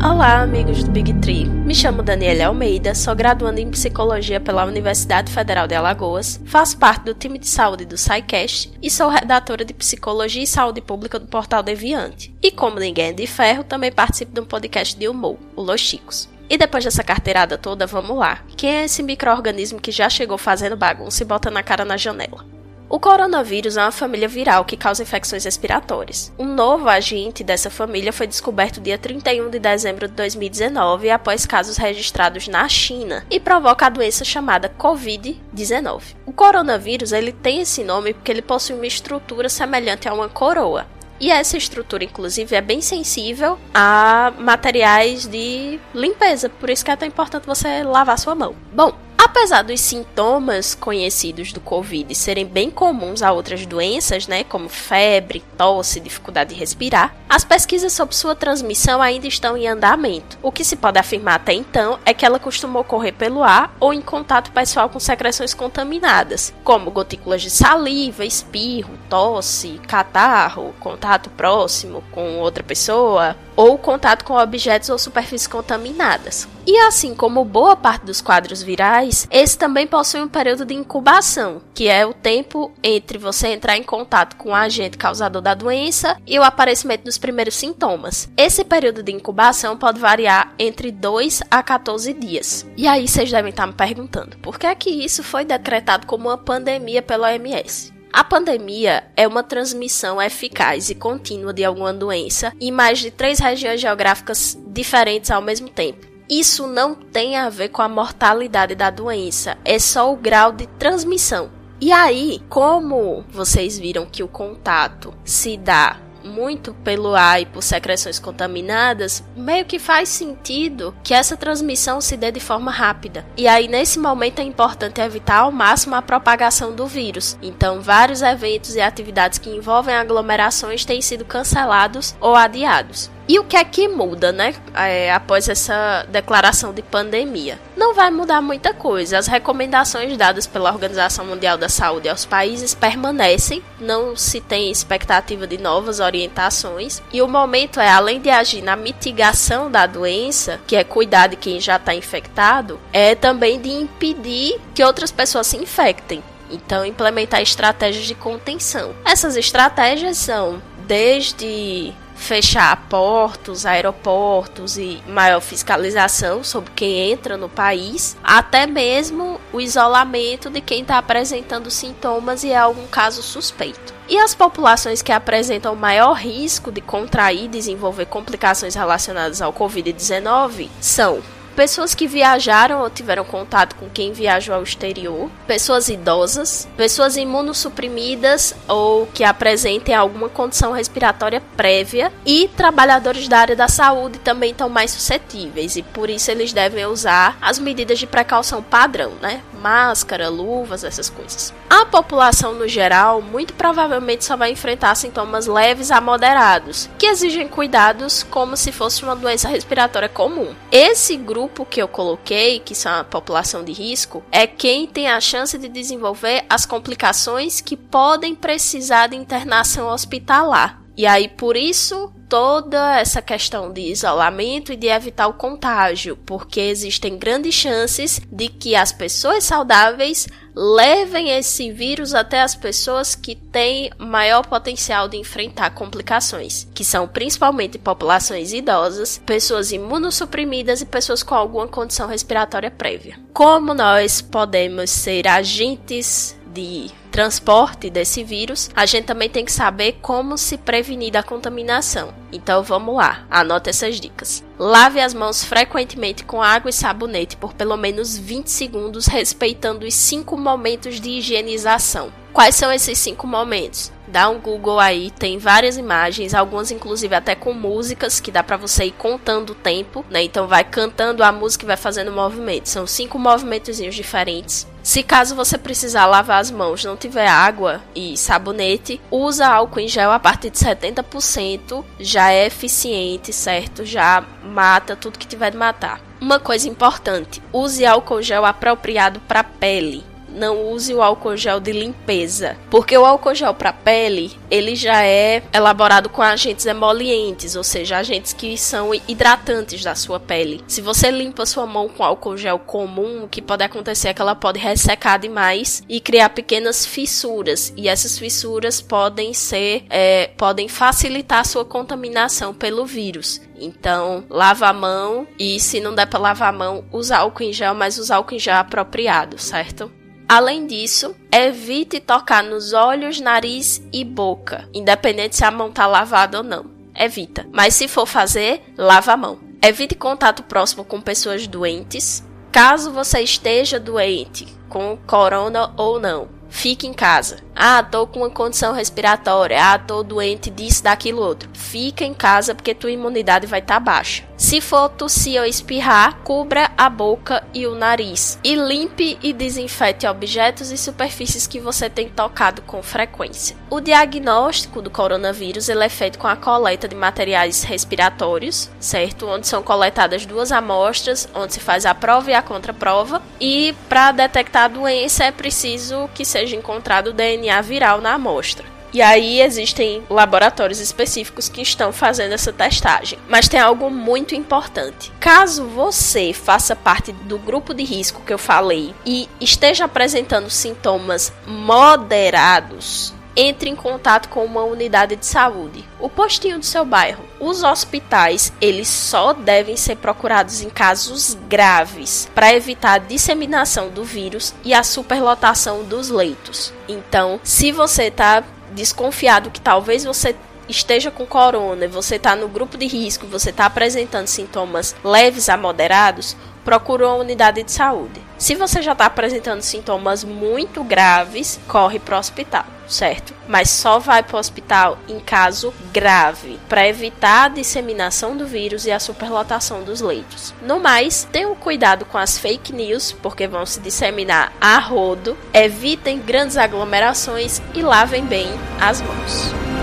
[0.03, 1.54] Olá, amigos do Big Tree.
[1.75, 7.07] Me chamo Daniela Almeida, sou graduanda em Psicologia pela Universidade Federal de Alagoas, faço parte
[7.07, 11.27] do time de saúde do SciCast e sou redatora de Psicologia e Saúde Pública do
[11.27, 12.33] portal Deviante.
[12.41, 15.81] E como ninguém é de ferro, também participo de um podcast de humor, o Los
[15.81, 16.29] Chicos.
[16.49, 18.45] E depois dessa carteirada toda, vamos lá.
[18.57, 22.54] Quem é esse micro-organismo que já chegou fazendo bagunça e bota na cara na janela?
[22.95, 26.33] O coronavírus é uma família viral que causa infecções respiratórias.
[26.39, 31.77] Um novo agente dessa família foi descoberto dia 31 de dezembro de 2019 após casos
[31.77, 36.15] registrados na China e provoca a doença chamada COVID-19.
[36.25, 40.87] O coronavírus ele tem esse nome porque ele possui uma estrutura semelhante a uma coroa.
[41.19, 46.97] E essa estrutura, inclusive, é bem sensível a materiais de limpeza, por isso que é
[46.97, 48.55] tão importante você lavar sua mão.
[48.73, 54.69] Bom, Apesar dos sintomas conhecidos do Covid serem bem comuns a outras doenças, né, como
[54.69, 60.39] febre, tosse, dificuldade de respirar, as pesquisas sobre sua transmissão ainda estão em andamento.
[60.43, 63.95] O que se pode afirmar até então é que ela costuma ocorrer pelo ar ou
[63.95, 72.05] em contato pessoal com secreções contaminadas, como gotículas de saliva, espirro, tosse, catarro, contato próximo
[72.13, 76.47] com outra pessoa, ou contato com objetos ou superfícies contaminadas.
[76.66, 81.61] E assim como boa parte dos quadros virais, esse também possui um período de incubação,
[81.74, 86.16] que é o tempo entre você entrar em contato com o agente causador da doença
[86.27, 88.31] e o aparecimento dos primeiros sintomas.
[88.35, 92.66] Esse período de incubação pode variar entre 2 a 14 dias.
[92.79, 96.29] E aí vocês devem estar me perguntando, por que é que isso foi decretado como
[96.31, 97.92] uma pandemia pela OMS?
[98.11, 103.40] A pandemia é uma transmissão eficaz e contínua de alguma doença em mais de três
[103.40, 106.13] regiões geográficas diferentes ao mesmo tempo.
[106.29, 110.67] Isso não tem a ver com a mortalidade da doença, é só o grau de
[110.79, 111.51] transmissão.
[111.81, 117.63] E aí, como vocês viram que o contato se dá muito pelo ar e por
[117.63, 123.27] secreções contaminadas, meio que faz sentido que essa transmissão se dê de forma rápida.
[123.37, 127.37] E aí, nesse momento, é importante evitar ao máximo a propagação do vírus.
[127.43, 133.11] Então, vários eventos e atividades que envolvem aglomerações têm sido cancelados ou adiados.
[133.27, 134.55] E o que é que muda, né?
[134.75, 137.59] É, após essa declaração de pandemia?
[137.77, 139.19] Não vai mudar muita coisa.
[139.19, 145.47] As recomendações dadas pela Organização Mundial da Saúde aos países permanecem, não se tem expectativa
[145.47, 147.03] de novas orientações.
[147.13, 151.37] E o momento é, além de agir na mitigação da doença, que é cuidar de
[151.37, 156.23] quem já está infectado, é também de impedir que outras pessoas se infectem.
[156.51, 158.95] Então, implementar estratégias de contenção.
[159.05, 161.93] Essas estratégias são desde
[162.25, 170.49] fechar portos, aeroportos e maior fiscalização sobre quem entra no país, até mesmo o isolamento
[170.49, 173.93] de quem está apresentando sintomas e é algum caso suspeito.
[174.09, 180.69] E as populações que apresentam maior risco de contrair e desenvolver complicações relacionadas ao Covid-19
[180.81, 181.23] são
[181.55, 188.55] pessoas que viajaram ou tiveram contato com quem viajou ao exterior, pessoas idosas, pessoas imunossuprimidas
[188.69, 194.69] ou que apresentem alguma condição respiratória prévia e trabalhadores da área da saúde também estão
[194.69, 199.43] mais suscetíveis e por isso eles devem usar as medidas de precaução padrão, né?
[199.64, 201.55] Máscara, luvas, essas coisas.
[201.70, 207.48] A população no geral muito provavelmente só vai enfrentar sintomas leves a moderados, que exigem
[207.48, 210.55] cuidados como se fosse uma doença respiratória comum.
[210.70, 215.18] Esse grupo que eu coloquei, que são a população de risco, é quem tem a
[215.18, 220.84] chance de desenvolver as complicações que podem precisar de internação hospitalar.
[220.97, 226.61] E aí, por isso, toda essa questão de isolamento e de evitar o contágio, porque
[226.61, 233.35] existem grandes chances de que as pessoas saudáveis levem esse vírus até as pessoas que
[233.35, 241.23] têm maior potencial de enfrentar complicações, que são principalmente populações idosas, pessoas imunossuprimidas e pessoas
[241.23, 243.19] com alguma condição respiratória prévia.
[243.33, 249.99] Como nós podemos ser agentes de transporte desse vírus, a gente também tem que saber
[250.01, 252.14] como se prevenir da contaminação.
[252.33, 254.43] Então vamos lá, anota essas dicas.
[254.59, 259.95] Lave as mãos frequentemente com água e sabonete por pelo menos 20 segundos, respeitando os
[259.95, 262.12] 5 momentos de higienização.
[262.33, 263.93] Quais são esses 5 momentos?
[264.07, 268.57] Dá um Google aí, tem várias imagens, algumas inclusive até com músicas que dá para
[268.57, 270.23] você ir contando o tempo, né?
[270.23, 272.69] Então vai cantando a música e vai fazendo movimento.
[272.69, 274.67] São cinco movimentozinhos diferentes.
[274.83, 279.88] Se caso você precisar lavar as mãos, não tiver água e sabonete, usa álcool em
[279.88, 283.85] gel a partir de 70%, já é eficiente, certo?
[283.85, 286.03] Já mata tudo que tiver de matar.
[286.21, 291.73] Uma coisa importante, use álcool gel apropriado para pele não use o álcool gel de
[291.73, 297.64] limpeza, porque o álcool gel para pele, ele já é elaborado com agentes emolientes, ou
[297.64, 300.62] seja, agentes que são hidratantes da sua pele.
[300.66, 304.20] Se você limpa sua mão com álcool gel comum, o que pode acontecer é que
[304.20, 310.68] ela pode ressecar demais e criar pequenas fissuras, e essas fissuras podem ser, é, podem
[310.68, 313.40] facilitar a sua contaminação pelo vírus.
[313.57, 317.53] Então, lava a mão e se não der para lavar a mão, usa álcool em
[317.53, 319.90] gel, mas usa álcool em gel apropriado, certo?
[320.29, 326.38] Além disso, evite tocar nos olhos, nariz e boca, independente se a mão tá lavada
[326.38, 326.67] ou não.
[326.96, 327.46] Evita.
[327.53, 329.38] Mas se for fazer, lava a mão.
[329.61, 332.25] Evite contato próximo com pessoas doentes.
[332.51, 337.44] Caso você esteja doente, com corona ou não, fique em casa.
[337.57, 339.59] Ah, tô com uma condição respiratória.
[339.63, 341.48] Ah, tô doente disso, daquilo outro.
[341.52, 344.25] Fica em casa porque tua imunidade vai estar tá baixa.
[344.37, 348.38] Se for tossir ou espirrar, cubra a boca e o nariz.
[348.42, 353.57] E limpe e desinfete objetos e superfícies que você tem tocado com frequência.
[353.71, 359.29] O diagnóstico do coronavírus é feito com a coleta de materiais respiratórios, certo?
[359.29, 363.23] Onde são coletadas duas amostras, onde se faz a prova e a contraprova.
[363.40, 368.75] E para detectar a doença é preciso que seja encontrado o DNA Viral na amostra.
[368.95, 373.19] E aí existem laboratórios específicos que estão fazendo essa testagem.
[373.29, 375.11] Mas tem algo muito importante.
[375.19, 381.33] Caso você faça parte do grupo de risco que eu falei e esteja apresentando sintomas
[381.45, 387.25] moderados, entre em contato com uma unidade de saúde, o postinho do seu bairro.
[387.41, 394.05] Os hospitais, eles só devem ser procurados em casos graves para evitar a disseminação do
[394.05, 396.73] vírus e a superlotação dos leitos.
[396.89, 400.35] Então, se você está desconfiado que talvez você
[400.69, 405.56] esteja com corona, você está no grupo de risco, você está apresentando sintomas leves a
[405.56, 408.23] moderados, procure uma unidade de saúde.
[408.38, 413.35] Se você já está apresentando sintomas muito graves, corre para o hospital, certo?
[413.46, 418.87] Mas só vai para o hospital em caso grave, para evitar a disseminação do vírus
[418.87, 420.52] e a superlotação dos leitos.
[420.62, 426.19] No mais, tenham cuidado com as fake news, porque vão se disseminar a rodo, evitem
[426.19, 428.48] grandes aglomerações e lavem bem
[428.81, 429.73] as mãos.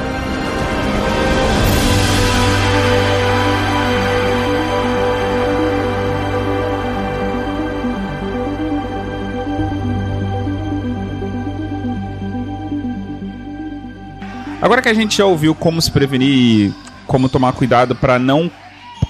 [14.62, 16.72] Agora que a gente já ouviu como se prevenir,
[17.07, 18.49] como tomar cuidado para não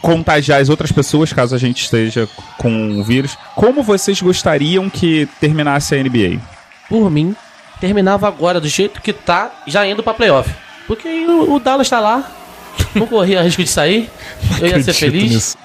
[0.02, 2.28] contagiar as outras pessoas caso a gente esteja
[2.58, 6.40] com o vírus, como vocês gostariam que terminasse a NBA?
[6.88, 7.36] Por mim,
[7.82, 10.50] terminava agora do jeito que tá, já indo para playoff.
[10.88, 12.32] Porque o, o Dallas tá lá,
[12.96, 14.10] não corria risco de sair,
[14.60, 15.32] eu ia ser feliz.
[15.32, 15.58] Nisso.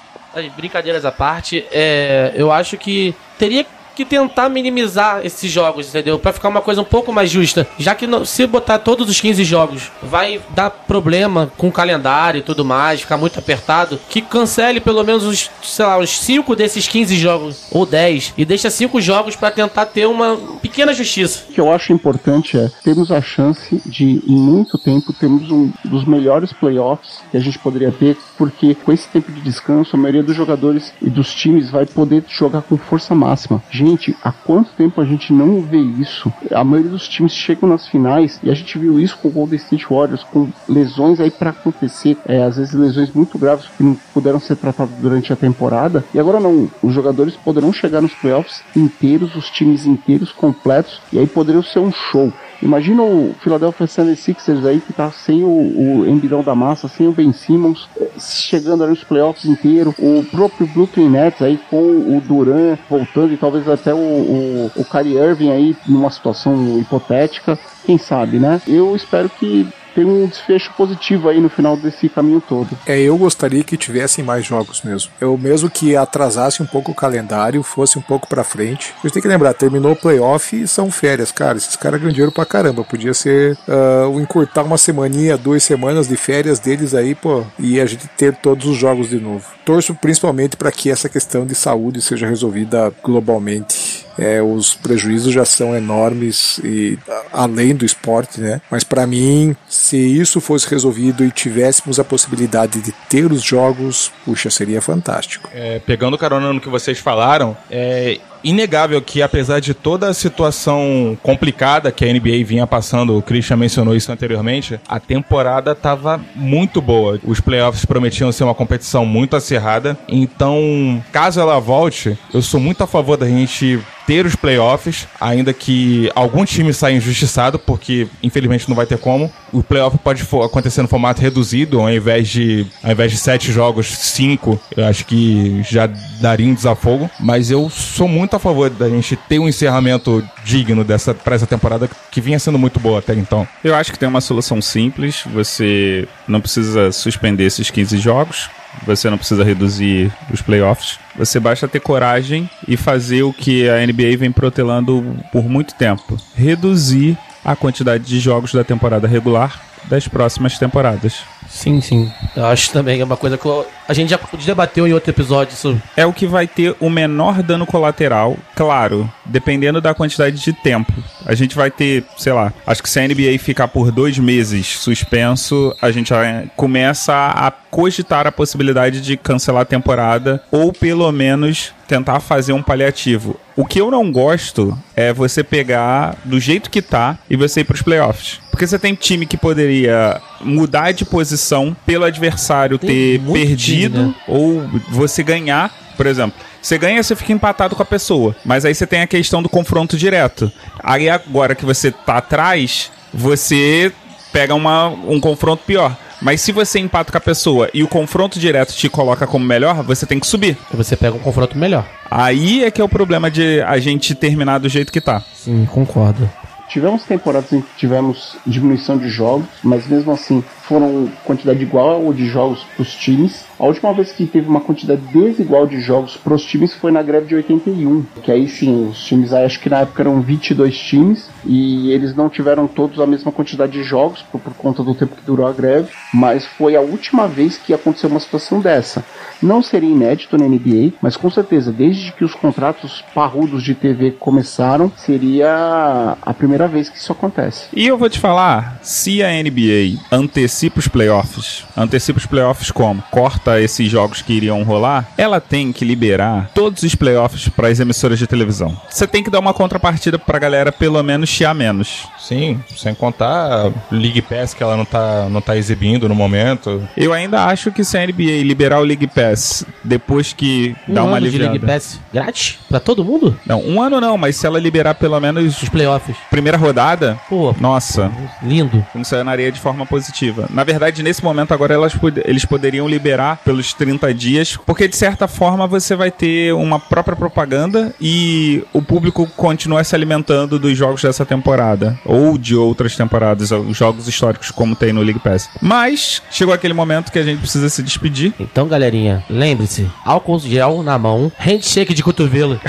[0.55, 3.69] Brincadeiras à parte, é, eu acho que teria que
[4.05, 6.19] tentar minimizar esses jogos, entendeu?
[6.19, 7.67] Para ficar uma coisa um pouco mais justa.
[7.77, 12.43] Já que se botar todos os 15 jogos, vai dar problema com o calendário e
[12.43, 16.87] tudo mais, ficar muito apertado, que cancele pelo menos os, sei lá, os 5 desses
[16.87, 21.43] 15 jogos ou 10 e deixa 5 jogos para tentar ter uma pequena justiça.
[21.49, 25.71] O que eu acho importante é termos a chance de em muito tempo termos um
[25.83, 29.99] dos melhores playoffs que a gente poderia ter, porque com esse tempo de descanso a
[29.99, 33.61] maioria dos jogadores e dos times vai poder jogar com força máxima.
[33.69, 36.29] Gente, Gente, há quanto tempo a gente não vê isso?
[36.51, 39.55] A maioria dos times chegam nas finais e a gente viu isso com o Golden
[39.55, 43.95] State Warriors, com lesões aí para acontecer, é, às vezes lesões muito graves que não
[44.13, 46.03] puderam ser tratadas durante a temporada.
[46.13, 51.17] E agora não, os jogadores poderão chegar nos playoffs inteiros, os times inteiros, completos, e
[51.17, 52.33] aí poderia ser um show.
[52.61, 57.11] Imagina o Philadelphia 76ers aí que tá sem o, o Embidão da Massa, sem o
[57.11, 59.93] Ben Simmons, eh, chegando ali nos playoffs inteiro.
[59.99, 64.85] O próprio Brooklyn Nets aí com o Duran voltando e talvez até o, o, o
[64.85, 67.57] Kyrie Irving aí numa situação hipotética.
[67.85, 68.61] Quem sabe, né?
[68.67, 69.67] Eu espero que
[69.97, 72.69] tem um desfecho positivo aí no final desse caminho todo.
[72.85, 75.11] É, eu gostaria que tivessem mais jogos mesmo.
[75.19, 78.93] Eu mesmo que atrasasse um pouco o calendário, fosse um pouco para frente.
[78.99, 81.57] A gente tem que lembrar, terminou o playoff e são férias, cara.
[81.57, 82.83] Esses caras ganham dinheiro pra caramba.
[82.83, 87.85] Podia ser uh, encurtar uma semaninha, duas semanas de férias deles aí, pô, e a
[87.87, 89.47] gente ter todos os jogos de novo.
[89.65, 95.45] Torço principalmente para que essa questão de saúde seja resolvida globalmente é, os prejuízos já
[95.45, 96.97] são enormes e
[97.31, 98.61] além do esporte, né?
[98.69, 104.11] Mas para mim, se isso fosse resolvido e tivéssemos a possibilidade de ter os jogos,
[104.25, 105.49] puxa, seria fantástico.
[105.53, 111.17] É, pegando carona no que vocês falaram, é, inegável que, apesar de toda a situação
[111.21, 116.81] complicada que a NBA vinha passando, o Christian mencionou isso anteriormente, a temporada estava muito
[116.81, 117.19] boa.
[117.23, 119.97] Os playoffs prometiam ser uma competição muito acirrada.
[120.07, 125.53] Então, caso ela volte, eu sou muito a favor da gente ter os playoffs, ainda
[125.53, 129.29] que algum time saia injustiçado, porque infelizmente não vai ter como.
[129.51, 133.87] O playoff pode acontecer no formato reduzido, ao invés de ao invés de sete jogos,
[133.87, 135.89] cinco, eu acho que já
[136.21, 137.09] daria um desafogo.
[137.19, 141.47] Mas eu sou muito a favor da gente ter um encerramento digno dessa para essa
[141.47, 143.47] temporada que vinha sendo muito boa até então.
[143.63, 145.23] Eu acho que tem uma solução simples.
[145.33, 148.49] Você não precisa suspender esses 15 jogos.
[148.85, 150.99] Você não precisa reduzir os playoffs.
[151.15, 156.17] Você basta ter coragem e fazer o que a NBA vem protelando por muito tempo:
[156.35, 161.23] reduzir a quantidade de jogos da temporada regular das próximas temporadas.
[161.49, 162.11] Sim, sim.
[162.35, 163.47] Eu acho também é uma coisa que
[163.87, 165.81] a gente já debateu em outro episódio sobre.
[165.95, 170.93] É o que vai ter o menor dano colateral, claro, dependendo da quantidade de tempo.
[171.25, 174.67] A gente vai ter, sei lá, acho que se a NBA ficar por dois meses
[174.67, 181.11] suspenso, a gente já começa a cogitar a possibilidade de cancelar a temporada ou pelo
[181.11, 183.39] menos tentar fazer um paliativo.
[183.55, 187.63] O que eu não gosto é você pegar do jeito que tá e você ir
[187.63, 188.39] pros playoffs.
[188.51, 194.07] Porque você tem time que poderia mudar de posição pelo adversário Tem ter perdido time,
[194.07, 194.15] né?
[194.27, 195.71] ou você ganhar.
[195.95, 198.35] Por exemplo, você ganha, você fica empatado com a pessoa.
[198.43, 200.51] Mas aí você tem a questão do confronto direto.
[200.83, 203.91] Aí agora que você tá atrás, você
[204.31, 205.95] pega uma, um confronto pior.
[206.21, 209.83] Mas se você empata com a pessoa e o confronto direto te coloca como melhor,
[209.83, 210.57] você tem que subir.
[210.73, 211.85] E você pega um confronto melhor.
[212.09, 215.21] Aí é que é o problema de a gente terminar do jeito que tá.
[215.35, 216.29] Sim, concordo.
[216.77, 222.27] Tivemos temporadas em que tivemos diminuição de jogos, mas mesmo assim foram quantidade igual de
[222.27, 223.45] jogos para os times.
[223.57, 227.01] A última vez que teve uma quantidade desigual de jogos para os times foi na
[227.01, 230.77] greve de 81, que aí sim, os times, aí acho que na época eram 22
[230.77, 234.93] times e eles não tiveram todos a mesma quantidade de jogos por, por conta do
[234.93, 239.03] tempo que durou a greve, mas foi a última vez que aconteceu uma situação dessa.
[239.41, 244.11] Não seria inédito na NBA, mas com certeza, desde que os contratos parrudos de TV
[244.11, 247.65] começaram, seria a primeira vez que isso acontece.
[247.73, 253.01] E eu vou te falar, se a NBA antecipa os playoffs, antecipa os playoffs como?
[253.11, 257.79] Corta esses jogos que iriam rolar, ela tem que liberar todos os playoffs para as
[257.79, 258.75] emissoras de televisão.
[258.89, 262.07] Você tem que dar uma contrapartida pra galera pelo menos chiar menos.
[262.19, 266.87] Sim, sem contar a League Pass que ela não tá, não tá exibindo no momento.
[266.95, 271.03] Eu ainda acho que se a NBA liberar o League Pass depois que Um dá
[271.03, 271.51] uma ano de aliviada.
[271.53, 273.37] League Pass grátis pra todo mundo?
[273.45, 276.15] Não, um ano não, mas se ela liberar pelo menos Os playoffs.
[276.47, 278.09] Primeira rodada, Pô, nossa,
[278.41, 278.85] lindo.
[278.93, 280.47] funcionaria de forma positiva.
[280.49, 281.93] Na verdade, nesse momento agora elas
[282.23, 287.17] eles poderiam liberar pelos 30 dias, porque de certa forma você vai ter uma própria
[287.17, 293.51] propaganda e o público continua se alimentando dos jogos dessa temporada ou de outras temporadas,
[293.51, 295.49] os jogos históricos como tem no League Pass.
[295.61, 298.33] Mas chegou aquele momento que a gente precisa se despedir.
[298.39, 302.59] Então, galerinha, lembre-se: álcool gel na mão, handshake de cotovelo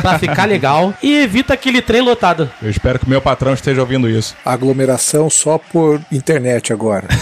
[0.00, 2.48] pra ficar legal e evita aquele trem lotado.
[2.62, 4.36] Eu espero que meu patrão esteja ouvindo isso.
[4.44, 7.08] Aglomeração só por internet agora.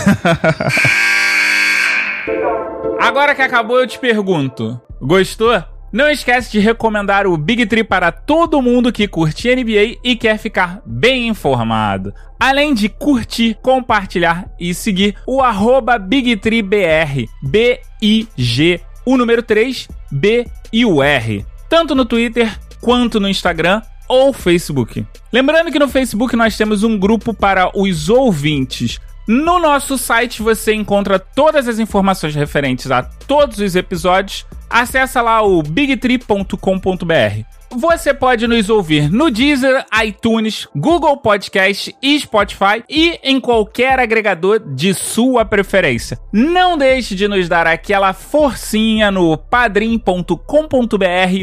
[3.01, 5.65] Agora que acabou, eu te pergunto: gostou?
[5.91, 10.37] Não esquece de recomendar o Big Tree para todo mundo que curte NBA e quer
[10.39, 12.13] ficar bem informado.
[12.39, 20.85] Além de curtir, compartilhar e seguir o arroba BigTreeBR, B-I-G, o número 3, B e
[20.85, 21.47] o R.
[21.69, 25.07] Tanto no Twitter quanto no Instagram ou Facebook.
[25.33, 29.01] Lembrando que no Facebook nós temos um grupo para os ouvintes.
[29.27, 34.47] No nosso site você encontra todas as informações referentes a todos os episódios.
[34.69, 37.55] Acesse lá o bigtree.com.br.
[37.77, 44.61] Você pode nos ouvir no Deezer, iTunes, Google Podcast e Spotify e em qualquer agregador
[44.61, 46.19] de sua preferência.
[46.33, 50.37] Não deixe de nos dar aquela forcinha no padrim.com.br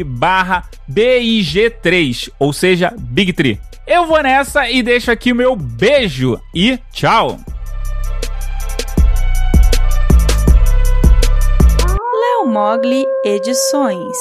[0.06, 3.60] barra BIG3, ou seja, Big Tree.
[3.86, 7.38] Eu vou nessa e deixo aqui o meu beijo e tchau!
[12.52, 14.18] Mogli Edições.